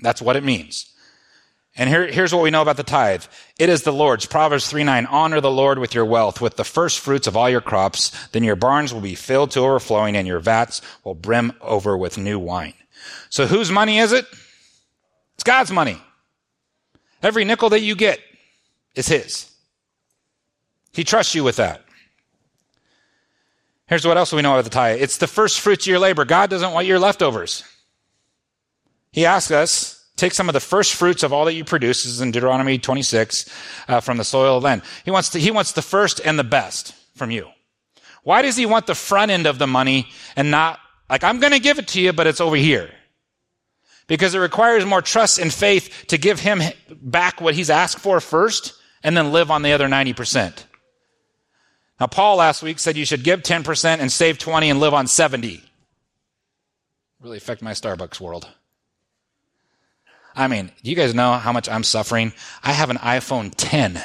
That's 0.03 0.23
what 0.23 0.37
it 0.37 0.45
means. 0.45 0.91
And 1.77 1.89
here, 1.89 2.07
here's 2.07 2.35
what 2.35 2.43
we 2.43 2.51
know 2.51 2.63
about 2.63 2.77
the 2.77 2.83
tithe. 2.83 3.25
It 3.59 3.69
is 3.69 3.83
the 3.83 3.93
Lord's. 3.93 4.27
Proverbs 4.27 4.69
3 4.69 4.85
9. 4.85 5.07
Honor 5.07 5.41
the 5.41 5.51
Lord 5.51 5.79
with 5.79 5.95
your 5.95 6.05
wealth, 6.05 6.41
with 6.41 6.57
the 6.57 6.65
first 6.65 6.99
fruits 6.99 7.27
of 7.27 7.37
all 7.37 7.49
your 7.49 7.61
crops. 7.61 8.11
Then 8.29 8.45
your 8.45 8.57
barns 8.57 8.93
will 8.93 9.01
be 9.01 9.15
filled 9.15 9.53
to 9.53 9.61
overflowing 9.61 10.17
and 10.17 10.27
your 10.27 10.41
vats 10.41 10.83
will 11.05 11.15
brim 11.15 11.53
over 11.61 11.97
with 11.97 12.19
new 12.19 12.39
wine. 12.39 12.75
So 13.29 13.47
whose 13.47 13.71
money 13.71 13.99
is 13.99 14.13
it? 14.13 14.27
It's 15.35 15.45
God's 15.45 15.71
money. 15.71 16.01
Every 17.23 17.45
nickel 17.45 17.71
that 17.71 17.81
you 17.81 17.95
get 17.95 18.21
is 18.95 19.09
His. 19.09 19.51
He 20.93 21.05
trusts 21.05 21.35
you 21.35 21.45
with 21.45 21.57
that. 21.57 21.85
Here's 23.87 24.07
what 24.07 24.17
else 24.17 24.33
we 24.33 24.43
know 24.43 24.53
about 24.53 24.65
the 24.65 24.71
tithe 24.71 25.01
it's 25.01 25.19
the 25.19 25.27
first 25.27 25.61
fruits 25.61 25.85
of 25.85 25.91
your 25.91 25.99
labor. 25.99 26.25
God 26.25 26.51
doesn't 26.51 26.73
want 26.73 26.87
your 26.87 26.99
leftovers. 26.99 27.65
He 29.13 29.27
asks 29.27 29.51
us, 29.51 30.09
take 30.17 30.33
some 30.33 30.49
of 30.49 30.53
the 30.53 30.61
first 30.61 30.95
fruits 30.95 31.23
of 31.23 31.33
all 31.33 31.45
that 31.47 31.55
you 31.55 31.65
produce, 31.65 32.05
this 32.05 32.13
is 32.13 32.21
in 32.21 32.31
Deuteronomy 32.31 32.79
26, 32.79 33.51
uh, 33.89 34.01
from 34.01 34.19
the 34.19 34.25
soil 34.25 34.59
of 34.59 34.63
land. 34.63 34.83
He 35.05 35.11
wants, 35.11 35.31
to, 35.31 35.41
he 35.41 35.51
wants 35.51 35.73
the 35.73 35.83
first 35.83 36.21
and 36.25 36.39
the 36.39 36.45
best 36.45 36.95
from 37.17 37.31
you. 37.31 37.49
Why 38.23 38.43
does 38.43 38.57
he 38.57 38.67
want 38.67 38.87
the 38.87 38.95
front 38.95 39.31
end 39.31 39.47
of 39.47 39.59
the 39.59 39.67
money 39.67 40.09
and 40.37 40.51
not, 40.51 40.79
like, 41.09 41.25
I'm 41.25 41.41
going 41.41 41.53
to 41.53 41.59
give 41.59 41.79
it 41.79 41.89
to 41.89 42.01
you, 42.01 42.13
but 42.13 42.27
it's 42.27 42.41
over 42.41 42.57
here? 42.57 42.91
Because 44.07 44.35
it 44.35 44.41
requires 44.41 44.85
more 44.85 45.03
trust 45.03 45.39
and 45.39 45.53
faith 45.53 46.05
to 46.09 46.19
give 46.19 46.41
him 46.41 46.61
back 47.01 47.41
what 47.41 47.55
he's 47.55 47.71
asked 47.71 47.99
for 47.99 48.21
first 48.21 48.75
and 49.03 49.17
then 49.17 49.33
live 49.33 49.51
on 49.51 49.63
the 49.63 49.73
other 49.73 49.89
90%. 49.89 50.65
Now, 51.99 52.07
Paul 52.07 52.37
last 52.37 52.63
week 52.63 52.79
said 52.79 52.97
you 52.97 53.05
should 53.05 53.25
give 53.25 53.43
10% 53.43 53.99
and 53.99 54.11
save 54.11 54.39
20 54.39 54.71
and 54.71 54.81
live 54.81 54.95
on 54.95 55.07
70. 55.07 55.63
Really 57.21 57.37
affect 57.37 57.63
my 57.63 57.73
Starbucks 57.73 58.21
world. 58.21 58.49
I 60.41 60.49
mean, 60.49 60.73
do 60.83 60.89
you 60.89 60.97
guys 60.97 61.15
know 61.15 61.35
how 61.35 61.53
much 61.53 61.69
I'm 61.69 61.85
suffering? 61.85 62.33
I 62.63 62.73
have 62.73 62.89
an 62.89 62.97
iPhone 62.97 63.53
10. 63.55 64.03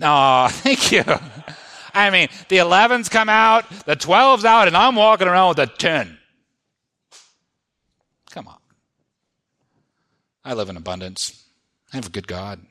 Oh, 0.00 0.48
thank 0.50 0.90
you. 0.90 1.04
I 1.92 2.08
mean, 2.08 2.28
the 2.48 2.56
11's 2.56 3.10
come 3.10 3.28
out, 3.28 3.68
the 3.84 3.94
12's 3.94 4.46
out, 4.46 4.68
and 4.68 4.76
I'm 4.76 4.96
walking 4.96 5.28
around 5.28 5.50
with 5.50 5.58
a 5.58 5.66
10. 5.66 6.16
Come 8.30 8.48
on. 8.48 8.56
I 10.46 10.54
live 10.54 10.70
in 10.70 10.78
abundance. 10.78 11.44
I 11.92 11.96
have 11.96 12.06
a 12.06 12.10
good 12.10 12.26
God. 12.26 12.62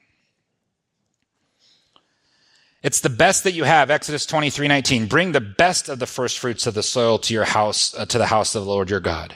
It's 2.82 3.02
the 3.02 3.10
best 3.10 3.44
that 3.44 3.54
you 3.54 3.66
have. 3.66 3.92
Exodus 3.92 4.26
23, 4.26 4.68
19. 4.68 5.06
Bring 5.06 5.32
the 5.32 5.42
best 5.42 5.90
of 5.90 6.00
the 6.00 6.08
first 6.08 6.40
fruits 6.40 6.66
of 6.66 6.74
the 6.74 6.82
soil 6.82 7.20
to 7.20 7.36
your 7.36 7.46
house, 7.46 7.94
uh, 7.94 8.08
to 8.08 8.18
the 8.18 8.26
house 8.26 8.56
of 8.56 8.64
the 8.64 8.72
Lord 8.72 8.90
your 8.90 9.00
God. 9.00 9.36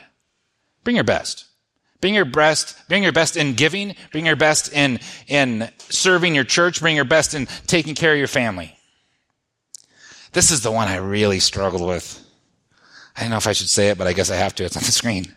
Bring 0.84 0.96
your 0.96 1.06
best. 1.06 1.46
Bring 2.02 2.16
your 2.16 2.26
best, 2.26 2.78
bring 2.88 3.04
your 3.04 3.12
best 3.12 3.36
in 3.36 3.56
giving, 3.56 3.96
bring 4.12 4.26
your 4.26 4.38
best 4.38 4.72
in, 4.72 5.00
in 5.28 5.70
serving 5.90 6.34
your 6.34 6.46
church, 6.46 6.80
bring 6.80 6.96
your 6.96 7.06
best 7.06 7.34
in 7.34 7.48
taking 7.68 7.94
care 7.94 8.14
of 8.14 8.18
your 8.18 8.28
family. 8.28 8.78
This 10.32 10.52
is 10.52 10.62
the 10.62 10.72
one 10.72 10.88
I 10.88 10.98
really 10.98 11.40
struggled 11.40 11.86
with. 11.86 12.26
I 13.18 13.22
don't 13.22 13.32
know 13.32 13.38
if 13.38 13.48
I 13.48 13.54
should 13.54 13.70
say 13.70 13.90
it, 13.90 13.98
but 13.98 14.08
I 14.08 14.14
guess 14.14 14.30
I 14.30 14.36
have 14.36 14.56
to. 14.56 14.64
It's 14.64 14.78
on 14.78 14.84
the 14.84 14.92
screen. 14.92 15.34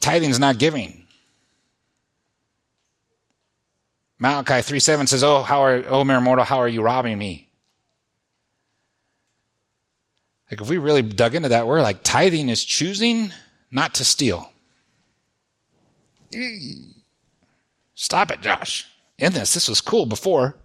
Tithing 0.00 0.30
is 0.30 0.40
not 0.40 0.58
giving. 0.58 1.06
Malachi 4.18 4.62
3 4.62 4.80
7 4.80 5.06
says, 5.06 5.22
Oh, 5.22 5.42
how 5.42 5.62
are, 5.62 5.84
oh, 5.86 6.02
mere 6.02 6.20
mortal, 6.20 6.44
how 6.44 6.58
are 6.58 6.68
you 6.68 6.82
robbing 6.82 7.18
me? 7.18 7.51
Like, 10.52 10.60
if 10.60 10.68
we 10.68 10.76
really 10.76 11.00
dug 11.00 11.34
into 11.34 11.48
that 11.48 11.66
word, 11.66 11.80
like 11.80 12.02
tithing 12.02 12.50
is 12.50 12.62
choosing 12.62 13.32
not 13.70 13.94
to 13.94 14.04
steal. 14.04 14.52
Stop 17.94 18.30
it, 18.30 18.42
Josh. 18.42 18.86
In 19.16 19.32
this, 19.32 19.54
this 19.54 19.66
was 19.66 19.80
cool 19.80 20.04
before. 20.04 20.56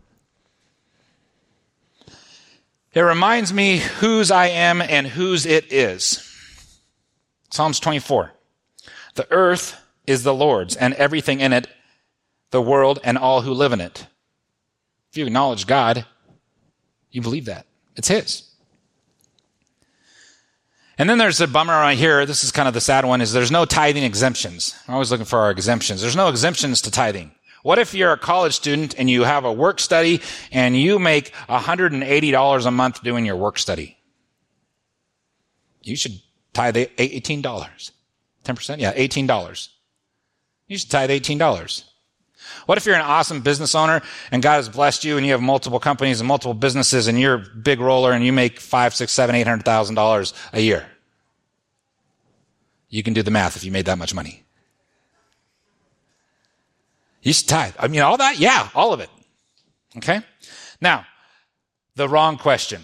It 2.93 3.00
reminds 3.00 3.54
me 3.54 3.78
whose 3.78 4.30
I 4.30 4.47
am 4.47 4.82
and 4.82 5.08
whose 5.08 5.45
it 5.45 5.71
is. 5.71 6.21
Psalms 7.50 7.80
24. 7.80 8.34
The 9.15 9.32
earth 9.32 9.82
is 10.06 10.23
the 10.23 10.34
Lord's 10.34 10.76
and 10.76 10.95
everything 10.95 11.39
in 11.39 11.54
it, 11.54 11.69
the 12.52 12.62
world 12.62 13.00
and 13.06 13.17
all 13.17 13.41
who 13.41 13.54
live 13.54 13.71
in 13.71 13.80
it. 13.80 14.06
If 15.12 15.17
you 15.17 15.26
acknowledge 15.28 15.65
God, 15.65 16.06
you 17.10 17.21
believe 17.21 17.45
that. 17.45 17.65
It's 17.95 18.10
His. 18.10 18.46
And 20.97 21.10
then 21.10 21.17
there's 21.19 21.39
a 21.41 21.47
bummer 21.47 21.73
right 21.73 21.97
here. 21.97 22.25
This 22.25 22.43
is 22.43 22.51
kind 22.51 22.67
of 22.67 22.73
the 22.73 22.81
sad 22.81 23.05
one 23.05 23.21
is 23.21 23.31
there's 23.31 23.51
no 23.51 23.65
tithing 23.65 24.03
exemptions. 24.03 24.75
I'm 24.88 24.95
always 24.95 25.12
looking 25.12 25.25
for 25.25 25.39
our 25.39 25.51
exemptions. 25.51 26.01
There's 26.01 26.15
no 26.15 26.29
exemptions 26.29 26.81
to 26.83 26.91
tithing. 26.91 27.31
What 27.62 27.77
if 27.77 27.93
you're 27.93 28.13
a 28.13 28.17
college 28.17 28.53
student 28.55 28.95
and 28.97 29.10
you 29.10 29.23
have 29.23 29.45
a 29.45 29.53
work 29.53 29.79
study 29.79 30.21
and 30.51 30.75
you 30.75 30.97
make 30.99 31.33
$180 31.49 32.65
a 32.65 32.71
month 32.71 33.03
doing 33.03 33.25
your 33.25 33.36
work 33.36 33.60
study? 33.60 33.97
You 35.83 35.95
should 35.95 36.19
tithe 36.53 36.77
$18. 36.77 37.91
10%? 38.43 38.79
Yeah, 38.79 38.93
$18. 38.93 39.69
You 40.67 40.77
should 40.77 40.89
tithe 40.89 41.10
$18. 41.10 41.83
What 42.65 42.77
if 42.77 42.86
you're 42.86 42.95
an 42.95 43.01
awesome 43.01 43.41
business 43.41 43.75
owner 43.75 44.01
and 44.31 44.41
God 44.43 44.55
has 44.55 44.69
blessed 44.69 45.03
you 45.03 45.17
and 45.17 45.25
you 45.25 45.31
have 45.33 45.41
multiple 45.41 45.79
companies 45.79 46.19
and 46.19 46.27
multiple 46.27 46.53
businesses 46.53 47.07
and 47.07 47.19
you're 47.19 47.36
a 47.36 47.39
big 47.39 47.79
roller 47.79 48.12
and 48.12 48.25
you 48.25 48.33
make 48.33 48.60
five, 48.60 48.93
six, 48.93 49.12
seven, 49.12 49.36
eight 49.36 49.47
hundred 49.47 49.65
thousand 49.65 49.95
dollars 49.95 50.33
a 50.53 50.60
year? 50.60 50.86
You 52.89 53.03
can 53.03 53.13
do 53.13 53.23
the 53.23 53.31
math 53.31 53.55
if 53.55 53.63
you 53.63 53.71
made 53.71 53.86
that 53.86 53.97
much 53.97 54.13
money. 54.13 54.43
You 57.21 57.33
should 57.33 57.47
tithe. 57.47 57.73
I 57.79 57.88
mean, 57.88 58.01
all 58.01 58.17
that? 58.17 58.39
Yeah, 58.39 58.69
all 58.73 58.93
of 58.93 58.99
it. 58.99 59.10
Okay? 59.97 60.21
Now, 60.79 61.05
the 61.95 62.07
wrong 62.07 62.38
question. 62.38 62.83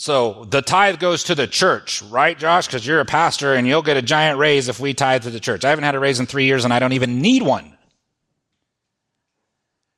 So 0.00 0.46
the 0.48 0.62
tithe 0.62 0.98
goes 0.98 1.24
to 1.24 1.34
the 1.34 1.46
church, 1.46 2.00
right, 2.00 2.38
Josh? 2.38 2.66
Because 2.66 2.86
you're 2.86 3.00
a 3.00 3.04
pastor 3.04 3.52
and 3.52 3.66
you'll 3.66 3.82
get 3.82 3.98
a 3.98 4.02
giant 4.02 4.38
raise 4.38 4.70
if 4.70 4.80
we 4.80 4.94
tithe 4.94 5.24
to 5.24 5.30
the 5.30 5.40
church. 5.40 5.62
I 5.62 5.68
haven't 5.68 5.84
had 5.84 5.94
a 5.94 5.98
raise 5.98 6.18
in 6.18 6.24
three 6.24 6.46
years 6.46 6.64
and 6.64 6.72
I 6.72 6.78
don't 6.78 6.94
even 6.94 7.20
need 7.20 7.42
one. 7.42 7.76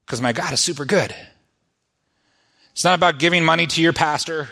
Because 0.04 0.20
my 0.20 0.32
God 0.32 0.52
is 0.52 0.58
super 0.58 0.84
good. 0.84 1.14
It's 2.72 2.82
not 2.82 2.96
about 2.96 3.20
giving 3.20 3.44
money 3.44 3.68
to 3.68 3.80
your 3.80 3.92
pastor. 3.92 4.48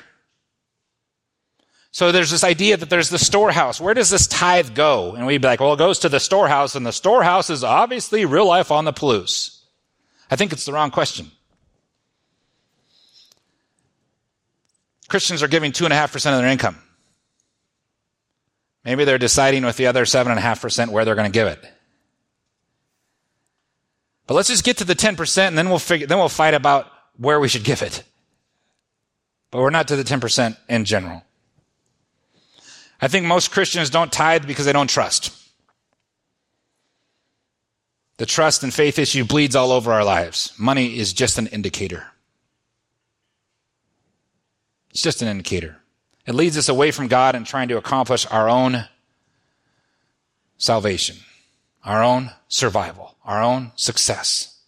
So 1.90 2.12
there's 2.12 2.30
this 2.30 2.44
idea 2.44 2.76
that 2.76 2.88
there's 2.88 3.10
the 3.10 3.18
storehouse. 3.18 3.80
Where 3.80 3.94
does 3.94 4.08
this 4.08 4.28
tithe 4.28 4.76
go? 4.76 5.16
And 5.16 5.26
we'd 5.26 5.42
be 5.42 5.48
like, 5.48 5.58
well, 5.58 5.72
it 5.72 5.78
goes 5.78 5.98
to 6.00 6.08
the 6.08 6.20
storehouse, 6.20 6.76
and 6.76 6.86
the 6.86 6.92
storehouse 6.92 7.50
is 7.50 7.64
obviously 7.64 8.24
real 8.24 8.46
life 8.46 8.70
on 8.70 8.84
the 8.84 8.92
Palouse. 8.92 9.64
I 10.30 10.36
think 10.36 10.52
it's 10.52 10.64
the 10.64 10.72
wrong 10.72 10.92
question. 10.92 11.32
Christians 15.11 15.42
are 15.42 15.49
giving 15.49 15.73
2.5% 15.73 16.14
of 16.14 16.38
their 16.38 16.49
income. 16.49 16.79
Maybe 18.85 19.05
they're 19.05 19.18
deciding 19.18 19.64
with 19.64 19.77
the 19.77 19.88
other 19.88 20.05
7.5% 20.05 20.88
where 20.88 21.05
they're 21.05 21.16
going 21.16 21.31
to 21.31 21.37
give 21.37 21.49
it. 21.49 21.62
But 24.27 24.35
let's 24.35 24.49
just 24.49 24.64
get 24.64 24.79
to 24.79 24.85
the 24.85 24.94
10% 24.94 25.38
and 25.49 25.59
then 25.59 25.68
we'll 25.68 25.81
figure, 25.81 26.07
then 26.07 26.18
we'll 26.18 26.29
fight 26.29 26.55
about 26.55 26.87
where 27.16 27.40
we 27.40 27.49
should 27.49 27.64
give 27.64 27.83
it. 27.83 28.05
But 29.51 29.61
we're 29.61 29.70
not 29.70 29.88
to 29.88 29.96
the 29.96 30.05
10% 30.05 30.57
in 30.68 30.85
general. 30.85 31.25
I 33.01 33.09
think 33.09 33.27
most 33.27 33.51
Christians 33.51 33.90
don't 33.90 34.12
tithe 34.12 34.46
because 34.46 34.64
they 34.64 34.73
don't 34.73 34.88
trust. 34.88 35.37
The 38.18 38.27
trust 38.27 38.62
and 38.62 38.73
faith 38.73 38.99
issue 38.99 39.25
bleeds 39.25 39.57
all 39.57 39.73
over 39.73 39.92
our 39.92 40.05
lives. 40.05 40.53
Money 40.57 40.96
is 40.96 41.12
just 41.12 41.37
an 41.37 41.49
indicator. 41.49 42.07
It's 44.90 45.03
just 45.03 45.22
an 45.22 45.29
indicator. 45.29 45.76
It 46.26 46.35
leads 46.35 46.59
us 46.59 46.68
away 46.68 46.90
from 46.90 47.09
God 47.09 47.35
and 47.35 47.46
trying 47.46 47.68
to 47.68 47.76
accomplish 47.76 48.26
our 48.26 48.48
own 48.48 48.85
salvation, 50.59 51.16
our 51.85 52.03
own 52.03 52.31
survival, 52.48 53.16
our 53.24 53.42
own 53.42 53.72
success. 53.76 54.59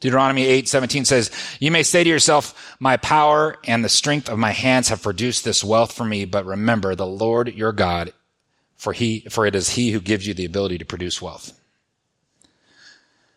Deuteronomy 0.00 0.44
8, 0.46 0.68
17 0.68 1.04
says, 1.04 1.30
You 1.60 1.70
may 1.70 1.84
say 1.84 2.02
to 2.02 2.10
yourself, 2.10 2.76
My 2.80 2.96
power 2.96 3.58
and 3.64 3.84
the 3.84 3.88
strength 3.88 4.28
of 4.28 4.38
my 4.38 4.50
hands 4.50 4.88
have 4.88 5.02
produced 5.02 5.44
this 5.44 5.62
wealth 5.62 5.92
for 5.92 6.04
me, 6.04 6.24
but 6.24 6.44
remember 6.44 6.96
the 6.96 7.06
Lord 7.06 7.54
your 7.54 7.72
God, 7.72 8.12
for 8.76 8.92
he, 8.92 9.20
for 9.30 9.46
it 9.46 9.54
is 9.54 9.70
he 9.70 9.92
who 9.92 10.00
gives 10.00 10.26
you 10.26 10.34
the 10.34 10.44
ability 10.44 10.78
to 10.78 10.84
produce 10.84 11.22
wealth. 11.22 11.56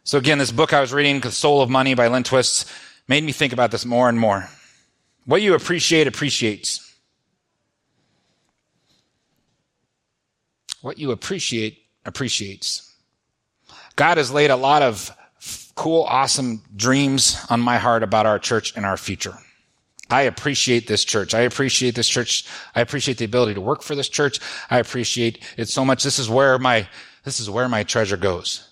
So 0.04 0.18
again, 0.18 0.40
this 0.40 0.52
book 0.52 0.74
I 0.74 0.82
was 0.82 0.94
reading, 0.94 1.20
The 1.20 1.32
Soul 1.32 1.62
of 1.62 1.70
Money 1.70 1.94
by 1.94 2.08
Lynn 2.08 2.24
Twist, 2.24 2.68
made 3.08 3.24
me 3.24 3.32
think 3.32 3.54
about 3.54 3.72
this 3.72 3.86
more 3.86 4.10
and 4.10 4.20
more. 4.20 4.48
What 5.26 5.42
you 5.42 5.54
appreciate 5.54 6.08
appreciates. 6.08 6.82
What 10.82 11.00
you 11.00 11.12
appreciate 11.12 11.80
appreciates. 12.06 12.94
God 13.96 14.18
has 14.18 14.32
laid 14.32 14.52
a 14.52 14.56
lot 14.56 14.84
of 14.84 15.16
cool, 15.76 16.04
awesome 16.04 16.62
dreams 16.76 17.44
on 17.50 17.60
my 17.60 17.78
heart 17.78 18.04
about 18.04 18.26
our 18.26 18.40
church 18.40 18.76
and 18.76 18.86
our 18.86 18.98
future. 18.98 19.34
I 20.10 20.24
appreciate 20.24 20.88
this 20.88 21.04
church. 21.04 21.34
I 21.34 21.42
appreciate 21.42 21.96
this 21.96 22.08
church. 22.08 22.46
I 22.76 22.82
appreciate 22.82 23.18
the 23.18 23.26
ability 23.26 23.56
to 23.56 23.62
work 23.62 23.82
for 23.82 23.96
this 23.96 24.10
church. 24.10 24.40
I 24.70 24.80
appreciate 24.80 25.44
it 25.58 25.68
so 25.68 25.84
much. 25.84 26.04
This 26.04 26.20
is 26.20 26.30
where 26.30 26.60
my, 26.60 26.88
this 27.24 27.40
is 27.40 27.50
where 27.50 27.68
my 27.68 27.84
treasure 27.84 28.18
goes. 28.18 28.70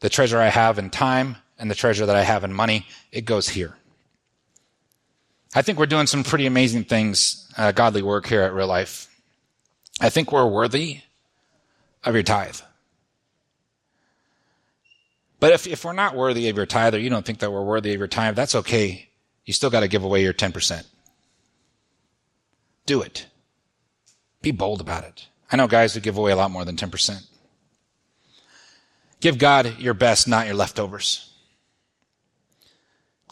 The 0.00 0.08
treasure 0.08 0.40
I 0.40 0.48
have 0.48 0.78
in 0.78 0.90
time 0.90 1.36
and 1.62 1.70
the 1.70 1.76
treasure 1.76 2.04
that 2.04 2.16
I 2.16 2.22
have 2.22 2.42
in 2.42 2.52
money, 2.52 2.86
it 3.12 3.24
goes 3.24 3.48
here. 3.48 3.76
I 5.54 5.62
think 5.62 5.78
we're 5.78 5.86
doing 5.86 6.08
some 6.08 6.24
pretty 6.24 6.46
amazing 6.46 6.84
things, 6.84 7.48
uh, 7.56 7.70
godly 7.70 8.02
work 8.02 8.26
here 8.26 8.42
at 8.42 8.52
Real 8.52 8.66
Life. 8.66 9.08
I 10.00 10.10
think 10.10 10.32
we're 10.32 10.44
worthy 10.44 11.02
of 12.02 12.14
your 12.14 12.24
tithe. 12.24 12.56
But 15.38 15.52
if, 15.52 15.68
if 15.68 15.84
we're 15.84 15.92
not 15.92 16.16
worthy 16.16 16.48
of 16.48 16.56
your 16.56 16.66
tithe 16.66 16.96
or 16.96 16.98
you 16.98 17.10
don't 17.10 17.24
think 17.24 17.38
that 17.38 17.52
we're 17.52 17.62
worthy 17.62 17.94
of 17.94 17.98
your 18.00 18.08
tithe, 18.08 18.34
that's 18.34 18.56
okay. 18.56 19.08
You 19.44 19.52
still 19.52 19.70
got 19.70 19.80
to 19.80 19.88
give 19.88 20.02
away 20.02 20.24
your 20.24 20.34
10%. 20.34 20.84
Do 22.86 23.02
it. 23.02 23.26
Be 24.40 24.50
bold 24.50 24.80
about 24.80 25.04
it. 25.04 25.28
I 25.52 25.56
know 25.56 25.68
guys 25.68 25.94
who 25.94 26.00
give 26.00 26.18
away 26.18 26.32
a 26.32 26.36
lot 26.36 26.50
more 26.50 26.64
than 26.64 26.74
10%. 26.74 27.24
Give 29.20 29.38
God 29.38 29.78
your 29.78 29.94
best, 29.94 30.26
not 30.26 30.46
your 30.46 30.56
leftovers. 30.56 31.31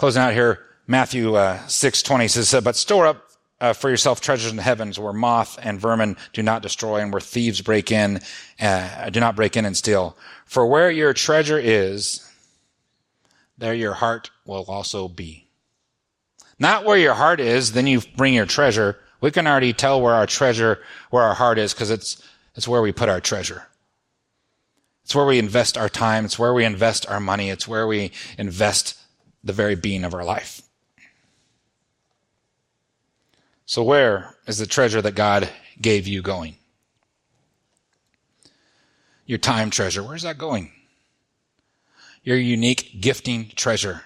Closing 0.01 0.23
out 0.23 0.33
here, 0.33 0.61
Matthew 0.87 1.35
uh, 1.35 1.59
6.20 1.67 2.31
says, 2.31 2.65
But 2.65 2.75
store 2.75 3.07
up 3.07 3.29
uh, 3.61 3.75
for 3.75 3.91
yourself 3.91 4.23
treasures 4.23 4.51
in 4.51 4.57
the 4.57 4.63
heavens 4.63 4.99
where 4.99 5.13
moth 5.13 5.59
and 5.63 5.79
vermin 5.79 6.17
do 6.33 6.43
not 6.43 6.63
destroy 6.63 7.01
and 7.01 7.13
where 7.13 7.21
thieves 7.21 7.61
break 7.61 7.93
in, 7.93 8.19
uh, 8.59 9.11
do 9.11 9.21
not 9.21 9.37
break 9.37 9.59
in 9.59 9.67
and 9.67 9.77
steal. 9.77 10.17
For 10.47 10.65
where 10.65 10.91
your 10.91 11.13
treasure 11.13 11.59
is, 11.59 12.27
there 13.59 13.75
your 13.75 13.93
heart 13.93 14.31
will 14.47 14.65
also 14.69 15.07
be. 15.07 15.49
Not 16.59 16.87
where 16.87 16.97
your 16.97 17.13
heart 17.13 17.39
is, 17.39 17.73
then 17.73 17.87
you 17.87 18.01
bring 18.17 18.33
your 18.33 18.47
treasure. 18.47 18.99
We 19.21 19.31
can 19.31 19.47
already 19.47 19.75
tell 19.75 20.01
where 20.01 20.15
our 20.15 20.27
treasure, 20.27 20.79
where 21.11 21.25
our 21.25 21.35
heart 21.35 21.59
is, 21.59 21.75
because 21.75 21.91
it's, 21.91 22.27
it's 22.55 22.67
where 22.67 22.81
we 22.81 22.91
put 22.91 23.11
our 23.11 23.21
treasure. 23.21 23.67
It's 25.05 25.15
where 25.15 25.27
we 25.27 25.39
invest 25.39 25.77
our 25.77 25.91
time. 25.91 26.25
It's 26.25 26.39
where 26.39 26.55
we 26.55 26.65
invest 26.65 27.07
our 27.07 27.21
money. 27.21 27.51
It's 27.51 27.69
where 27.69 27.87
we 27.87 28.13
invest 28.39 28.97
the 29.42 29.53
very 29.53 29.74
being 29.74 30.05
of 30.05 30.14
our 30.14 30.24
life. 30.24 30.62
So, 33.66 33.83
where 33.83 34.35
is 34.46 34.59
the 34.59 34.66
treasure 34.66 35.00
that 35.00 35.14
God 35.14 35.48
gave 35.81 36.07
you 36.07 36.22
going? 36.22 36.57
Your 39.26 39.38
time 39.38 39.70
treasure, 39.70 40.03
where's 40.03 40.22
that 40.22 40.38
going? 40.38 40.72
Your 42.24 42.37
unique 42.37 42.96
gifting 43.00 43.50
treasure. 43.55 44.03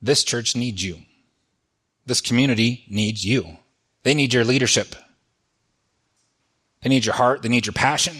This 0.00 0.22
church 0.22 0.54
needs 0.54 0.84
you. 0.84 0.98
This 2.06 2.20
community 2.20 2.84
needs 2.88 3.24
you. 3.24 3.58
They 4.04 4.14
need 4.14 4.32
your 4.32 4.44
leadership. 4.44 4.94
They 6.82 6.90
need 6.90 7.04
your 7.04 7.14
heart. 7.14 7.42
They 7.42 7.48
need 7.48 7.66
your 7.66 7.72
passion. 7.72 8.14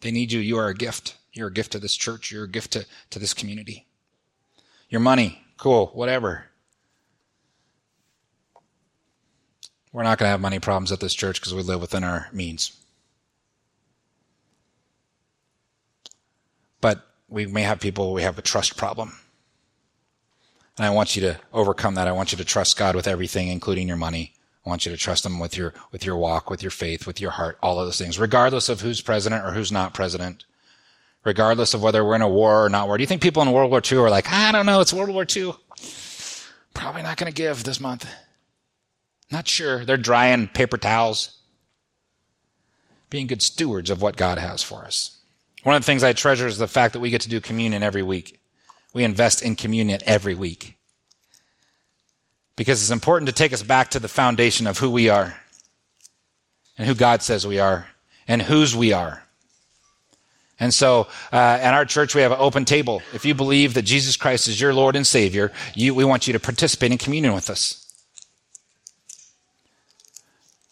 They 0.00 0.10
need 0.10 0.32
you. 0.32 0.40
You 0.40 0.58
are 0.58 0.68
a 0.68 0.74
gift. 0.74 1.16
You're 1.32 1.48
a 1.48 1.52
gift 1.52 1.72
to 1.72 1.78
this 1.78 1.94
church. 1.94 2.30
You're 2.30 2.44
a 2.44 2.48
gift 2.48 2.72
to, 2.72 2.86
to 3.10 3.18
this 3.18 3.34
community. 3.34 3.86
Your 4.88 5.00
money, 5.00 5.42
cool, 5.56 5.86
whatever. 5.88 6.46
We're 9.92 10.02
not 10.02 10.18
going 10.18 10.26
to 10.26 10.30
have 10.30 10.40
money 10.40 10.58
problems 10.58 10.92
at 10.92 11.00
this 11.00 11.14
church 11.14 11.40
because 11.40 11.54
we 11.54 11.62
live 11.62 11.80
within 11.80 12.04
our 12.04 12.28
means. 12.32 12.76
But 16.80 17.06
we 17.28 17.46
may 17.46 17.62
have 17.62 17.80
people, 17.80 18.12
we 18.12 18.22
have 18.22 18.38
a 18.38 18.42
trust 18.42 18.76
problem. 18.76 19.12
And 20.76 20.86
I 20.86 20.90
want 20.90 21.14
you 21.14 21.22
to 21.22 21.38
overcome 21.52 21.94
that. 21.96 22.08
I 22.08 22.12
want 22.12 22.32
you 22.32 22.38
to 22.38 22.44
trust 22.44 22.78
God 22.78 22.96
with 22.96 23.06
everything, 23.06 23.48
including 23.48 23.86
your 23.86 23.96
money. 23.96 24.32
I 24.64 24.68
want 24.68 24.86
you 24.86 24.92
to 24.92 24.98
trust 24.98 25.26
Him 25.26 25.38
with 25.38 25.56
your, 25.56 25.74
with 25.92 26.04
your 26.04 26.16
walk, 26.16 26.50
with 26.50 26.62
your 26.62 26.70
faith, 26.70 27.06
with 27.06 27.20
your 27.20 27.32
heart, 27.32 27.58
all 27.62 27.78
of 27.78 27.86
those 27.86 27.98
things, 27.98 28.18
regardless 28.18 28.68
of 28.68 28.80
who's 28.80 29.00
president 29.00 29.44
or 29.44 29.52
who's 29.52 29.72
not 29.72 29.94
president, 29.94 30.44
regardless 31.24 31.74
of 31.74 31.82
whether 31.82 32.04
we're 32.04 32.16
in 32.16 32.22
a 32.22 32.28
war 32.28 32.64
or 32.64 32.68
not 32.68 32.86
war. 32.86 32.96
Do 32.96 33.02
you 33.02 33.06
think 33.06 33.22
people 33.22 33.42
in 33.42 33.52
World 33.52 33.70
War 33.70 33.82
II 33.84 33.98
are 33.98 34.10
like, 34.10 34.30
I 34.30 34.52
don't 34.52 34.66
know, 34.66 34.80
it's 34.80 34.92
World 34.92 35.10
War 35.10 35.26
II. 35.28 35.52
Probably 36.74 37.02
not 37.02 37.16
going 37.16 37.30
to 37.30 37.36
give 37.36 37.64
this 37.64 37.80
month. 37.80 38.08
Not 39.30 39.46
sure. 39.46 39.84
They're 39.84 39.96
drying 39.96 40.48
paper 40.48 40.76
towels. 40.76 41.36
Being 43.10 43.26
good 43.26 43.42
stewards 43.42 43.90
of 43.90 44.02
what 44.02 44.16
God 44.16 44.38
has 44.38 44.62
for 44.62 44.84
us. 44.84 45.18
One 45.62 45.74
of 45.74 45.82
the 45.82 45.86
things 45.86 46.02
I 46.02 46.12
treasure 46.12 46.46
is 46.46 46.58
the 46.58 46.68
fact 46.68 46.94
that 46.94 47.00
we 47.00 47.10
get 47.10 47.20
to 47.22 47.28
do 47.28 47.40
communion 47.40 47.82
every 47.82 48.02
week. 48.02 48.40
We 48.94 49.04
invest 49.04 49.42
in 49.42 49.56
communion 49.56 50.00
every 50.06 50.34
week. 50.34 50.76
Because 52.56 52.80
it's 52.82 52.90
important 52.90 53.28
to 53.28 53.34
take 53.34 53.52
us 53.52 53.62
back 53.62 53.90
to 53.90 53.98
the 53.98 54.08
foundation 54.08 54.66
of 54.66 54.78
who 54.78 54.90
we 54.90 55.08
are 55.08 55.34
and 56.78 56.86
who 56.86 56.94
God 56.94 57.22
says 57.22 57.46
we 57.46 57.58
are 57.58 57.88
and 58.26 58.42
whose 58.42 58.74
we 58.74 58.92
are. 58.92 59.26
And 60.60 60.74
so, 60.74 61.08
uh, 61.32 61.36
at 61.36 61.72
our 61.72 61.86
church, 61.86 62.14
we 62.14 62.20
have 62.20 62.32
an 62.32 62.38
open 62.38 62.66
table. 62.66 63.02
If 63.14 63.24
you 63.24 63.34
believe 63.34 63.72
that 63.74 63.82
Jesus 63.82 64.16
Christ 64.16 64.46
is 64.46 64.60
your 64.60 64.74
Lord 64.74 64.94
and 64.94 65.06
Savior, 65.06 65.52
you, 65.74 65.94
we 65.94 66.04
want 66.04 66.26
you 66.26 66.34
to 66.34 66.38
participate 66.38 66.92
in 66.92 66.98
communion 66.98 67.32
with 67.32 67.48
us. 67.48 67.86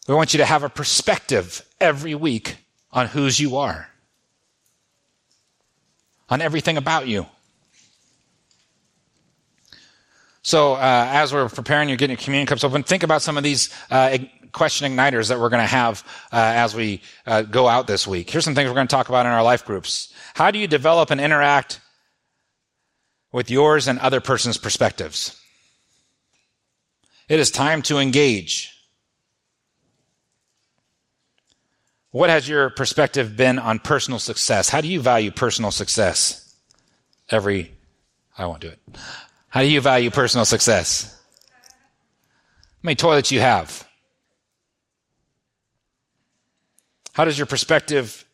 We 0.07 0.15
want 0.15 0.35
you 0.35 0.39
to 0.39 0.45
have 0.45 0.63
a 0.63 0.69
perspective 0.69 1.67
every 1.81 2.15
week 2.15 2.57
on 2.93 3.07
whose 3.07 3.41
you 3.41 3.57
are, 3.57 3.89
on 6.29 6.43
everything 6.43 6.77
about 6.77 7.09
you. 7.09 7.27
So, 10.43 10.75
uh, 10.75 11.09
as 11.13 11.33
we're 11.33 11.49
preparing, 11.49 11.89
you're 11.89 11.99
getting 11.99 12.17
your 12.17 12.23
communion 12.23 12.47
cups 12.47 12.65
open, 12.65 12.83
think 12.83 13.03
about 13.03 13.23
some 13.23 13.37
of 13.37 13.45
these 13.45 13.69
uh, 13.91 14.19
question 14.53 14.93
igniters 14.93 15.29
that 15.29 15.39
we're 15.39 15.49
going 15.49 15.63
to 15.63 15.67
have 15.67 16.05
uh, 16.33 16.37
as 16.37 16.75
we 16.75 17.01
uh, 17.27 17.43
go 17.43 17.69
out 17.69 17.87
this 17.87 18.07
week. 18.07 18.31
Here's 18.31 18.45
some 18.45 18.55
things 18.55 18.69
we're 18.69 18.75
going 18.75 18.89
to 18.89 18.95
talk 18.95 19.09
about 19.09 19.27
in 19.27 19.33
our 19.33 19.43
life 19.43 19.65
groups. 19.65 20.13
How 20.35 20.51
do 20.51 20.59
you 20.59 20.67
develop 20.67 21.11
and 21.11 21.21
interact 21.21 21.81
with 23.33 23.51
yours 23.51 23.89
and 23.89 23.99
other 23.99 24.21
person's 24.21 24.59
perspectives? 24.59 25.39
It 27.29 27.41
is 27.41 27.51
time 27.51 27.83
to 27.83 27.99
engage. 27.99 28.75
What 32.11 32.31
has 32.31 32.49
your 32.49 32.71
perspective 32.71 33.37
been 33.37 33.59
on 33.59 33.79
personal 33.79 34.19
success? 34.19 34.69
How 34.69 34.81
do 34.81 34.89
you 34.89 35.01
value 35.01 35.31
personal 35.31 35.71
success? 35.71 36.57
Every, 37.31 37.71
I 38.37 38.47
won't 38.47 38.61
do 38.61 38.69
it. 38.69 38.79
How 39.49 39.61
do 39.61 39.67
you 39.67 39.81
value 39.81 40.11
personal 40.11 40.47
success? 40.47 41.15
How 41.51 42.81
many 42.83 42.97
toilets 42.97 43.31
you 43.31 43.41
have? 43.41 43.88
How 47.19 47.25
does 47.25 47.37
your 47.37 47.47
perspective 47.47 48.25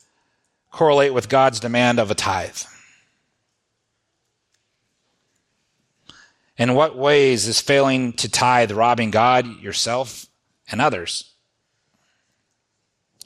correlate 0.71 1.15
with 1.15 1.31
God's 1.31 1.59
demand 1.59 1.99
of 1.99 2.11
a 2.11 2.15
tithe? 2.15 2.59
In 6.59 6.75
what 6.75 6.95
ways 6.95 7.49
is 7.49 7.63
failing 7.63 8.13
to 8.13 8.31
tithe 8.31 8.73
robbing 8.73 9.11
God, 9.11 9.47
yourself, 9.63 10.27
and 10.71 10.83
others? 10.83 11.33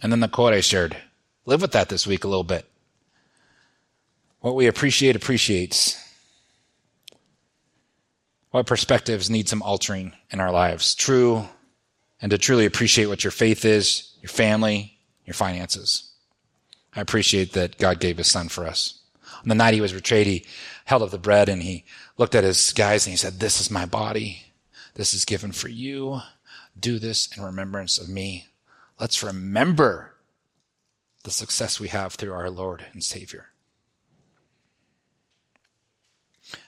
And 0.00 0.12
then 0.12 0.20
the 0.20 0.28
quote 0.28 0.54
I 0.54 0.60
shared. 0.60 0.96
Live 1.44 1.60
with 1.60 1.72
that 1.72 1.88
this 1.88 2.06
week 2.06 2.22
a 2.22 2.28
little 2.28 2.44
bit. 2.44 2.64
What 4.38 4.54
we 4.54 4.68
appreciate 4.68 5.16
appreciates. 5.16 6.00
What 8.52 8.68
perspectives 8.68 9.28
need 9.28 9.48
some 9.48 9.62
altering 9.62 10.12
in 10.30 10.38
our 10.38 10.52
lives? 10.52 10.94
True, 10.94 11.48
and 12.22 12.30
to 12.30 12.38
truly 12.38 12.64
appreciate 12.64 13.06
what 13.06 13.24
your 13.24 13.32
faith 13.32 13.64
is, 13.64 14.12
your 14.22 14.30
family, 14.30 14.94
your 15.28 15.34
finances. 15.34 16.10
I 16.96 17.00
appreciate 17.00 17.52
that 17.52 17.78
God 17.78 18.00
gave 18.00 18.18
his 18.18 18.30
son 18.30 18.48
for 18.48 18.66
us. 18.66 19.00
On 19.42 19.48
the 19.48 19.54
night 19.54 19.74
he 19.74 19.80
was 19.80 19.92
betrayed, 19.92 20.26
he 20.26 20.44
held 20.84 21.03
up 21.03 21.11
the 21.11 21.18
bread 21.18 21.48
and 21.48 21.62
he 21.62 21.84
looked 22.16 22.34
at 22.34 22.44
his 22.44 22.72
guys 22.72 23.07
and 23.07 23.12
he 23.12 23.16
said, 23.16 23.38
This 23.38 23.61
is 23.61 23.70
my 23.70 23.86
body. 23.86 24.42
This 24.94 25.14
is 25.14 25.24
given 25.24 25.53
for 25.53 25.68
you. 25.68 26.20
Do 26.78 26.98
this 26.98 27.28
in 27.36 27.42
remembrance 27.42 27.98
of 27.98 28.09
me. 28.09 28.46
Let's 28.98 29.22
remember 29.22 30.14
the 31.22 31.30
success 31.30 31.78
we 31.78 31.88
have 31.88 32.14
through 32.14 32.32
our 32.32 32.50
Lord 32.50 32.86
and 32.92 33.05
Savior. 33.05 33.46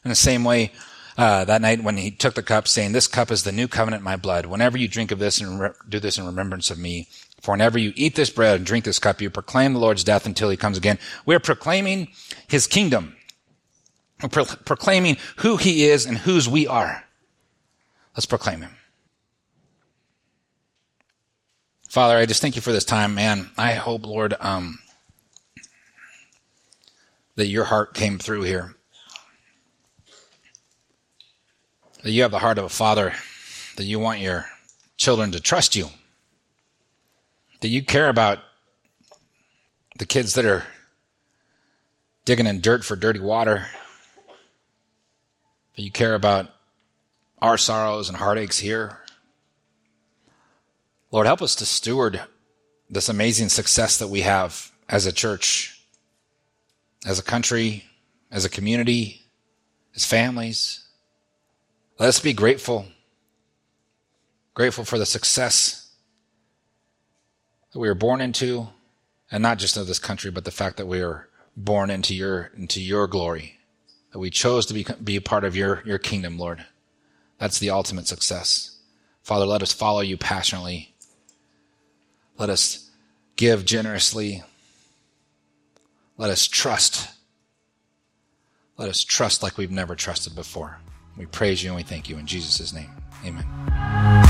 In 0.05 0.11
the 0.11 0.14
same 0.14 0.45
way, 0.45 0.72
uh, 1.16 1.45
that 1.45 1.61
night 1.61 1.82
when 1.82 1.97
he 1.97 2.11
took 2.11 2.35
the 2.35 2.43
cup, 2.43 2.68
saying, 2.68 2.93
"This 2.93 3.09
cup 3.09 3.30
is 3.30 3.43
the 3.43 3.53
new 3.53 3.68
covenant 3.68 4.01
in 4.01 4.05
my 4.05 4.16
blood. 4.16 4.47
Whenever 4.47 4.78
you 4.78 4.89
drink 4.89 5.11
of 5.11 5.18
this 5.18 5.41
and 5.41 5.61
re- 5.61 5.70
do 5.89 5.99
this 5.99 6.18
in 6.18 6.26
remembrance 6.26 6.70
of 6.70 6.78
me, 6.78 7.09
for 7.41 7.53
whenever 7.53 7.78
you 7.78 7.93
eat 7.97 8.14
this 8.14 8.30
bread 8.30 8.57
and 8.57 8.66
drink 8.66 8.84
this 8.84 8.99
cup, 8.99 9.20
you 9.20 9.30
proclaim 9.30 9.72
the 9.72 9.80
Lord's 9.80 10.05
death 10.05 10.26
until 10.26 10.51
he 10.51 10.57
comes 10.57 10.78
again." 10.78 10.99
We're 11.26 11.41
proclaiming 11.41 12.09
his 12.47 12.66
kingdom. 12.66 13.16
We're 14.22 14.28
pro- 14.28 14.45
proclaiming 14.45 15.16
who 15.36 15.57
he 15.57 15.84
is 15.84 16.07
and 16.07 16.18
whose 16.18 16.49
we 16.49 16.66
are. 16.66 17.05
Let's 18.14 18.26
proclaim 18.26 18.62
him. 18.62 18.76
Father, 21.88 22.16
I 22.16 22.26
just 22.26 22.41
thank 22.41 22.55
you 22.55 22.62
for 22.62 22.70
this 22.70 22.84
time, 22.84 23.14
man. 23.14 23.51
I 23.59 23.72
hope, 23.72 24.07
Lord, 24.07 24.34
um, 24.38 24.78
that 27.34 27.49
your 27.49 27.64
heart 27.64 27.95
came 27.95 28.18
through 28.18 28.43
here. 28.43 28.76
That 32.03 32.12
you 32.12 32.22
have 32.22 32.30
the 32.30 32.38
heart 32.38 32.59
of 32.59 32.64
a 32.64 32.68
father, 32.68 33.14
that 33.76 33.84
you 33.84 33.99
want 33.99 34.20
your 34.20 34.47
children 34.97 35.32
to 35.32 35.41
trust 35.41 35.74
you, 35.74 35.88
that 37.61 37.69
you 37.69 37.85
care 37.85 38.09
about 38.09 38.39
the 39.99 40.07
kids 40.07 40.35
that 40.35 40.45
are 40.45 40.65
digging 42.25 42.47
in 42.47 42.61
dirt 42.61 42.85
for 42.85 42.97
dirty 42.97 43.21
water, 43.21 43.67
that 45.77 45.83
you 45.83 45.91
care 45.91 46.15
about 46.15 46.51
our 47.41 47.59
sorrows 47.59 48.09
and 48.09 48.19
heartaches 48.19 48.59
here. 48.59 48.99
Lord, 51.11 51.27
help 51.27 51.43
us 51.43 51.55
to 51.57 51.67
steward 51.67 52.21
this 52.89 53.09
amazing 53.09 53.49
success 53.49 53.99
that 53.99 54.09
we 54.09 54.23
have 54.23 54.71
as 54.89 55.07
a 55.07 55.13
church, 55.13 55.85
as 57.07 57.19
a 57.19 57.23
country, 57.23 57.85
as 58.31 58.45
a 58.45 58.51
community, 58.51 59.23
as 59.95 60.05
families. 60.05 60.87
Let 61.99 62.09
us 62.09 62.21
be 62.21 62.33
grateful, 62.33 62.87
grateful 64.55 64.85
for 64.85 64.99
the 64.99 65.07
success 65.07 65.80
that 67.73 67.79
we 67.79 67.89
were 67.89 67.95
born 67.95 68.21
into, 68.21 68.68
and 69.31 69.43
not 69.43 69.59
just 69.59 69.77
of 69.77 69.87
this 69.87 69.99
country, 69.99 70.31
but 70.31 70.45
the 70.45 70.51
fact 70.51 70.77
that 70.77 70.87
we 70.87 71.01
are 71.01 71.29
born 71.57 71.91
into 71.91 72.14
your 72.14 72.51
into 72.57 72.81
your 72.81 73.07
glory, 73.07 73.59
that 74.12 74.18
we 74.18 74.31
chose 74.31 74.66
to 74.66 74.75
be 74.75 74.87
be 75.03 75.16
a 75.16 75.21
part 75.23 75.45
of 75.45 75.57
your 75.57 75.83
your 75.85 75.99
kingdom, 75.99 76.39
Lord. 76.39 76.64
That's 77.39 77.59
the 77.59 77.71
ultimate 77.71 78.07
success. 78.07 78.77
Father, 79.23 79.47
let 79.47 79.62
us 79.62 79.73
follow 79.73 80.01
you 80.01 80.16
passionately. 80.16 80.95
Let 82.37 82.51
us 82.51 82.91
give 83.37 83.64
generously. 83.64 84.43
Let 86.16 86.31
us 86.31 86.47
trust. 86.47 87.09
Let 88.77 88.89
us 88.89 89.05
trust 89.05 89.43
like 89.43 89.57
we've 89.57 89.71
never 89.71 89.95
trusted 89.95 90.35
before. 90.35 90.79
We 91.16 91.27
praise 91.27 91.62
you 91.62 91.71
and 91.71 91.77
we 91.77 91.83
thank 91.83 92.09
you 92.09 92.18
in 92.18 92.27
Jesus' 92.27 92.73
name. 92.73 92.91
Amen. 93.25 94.30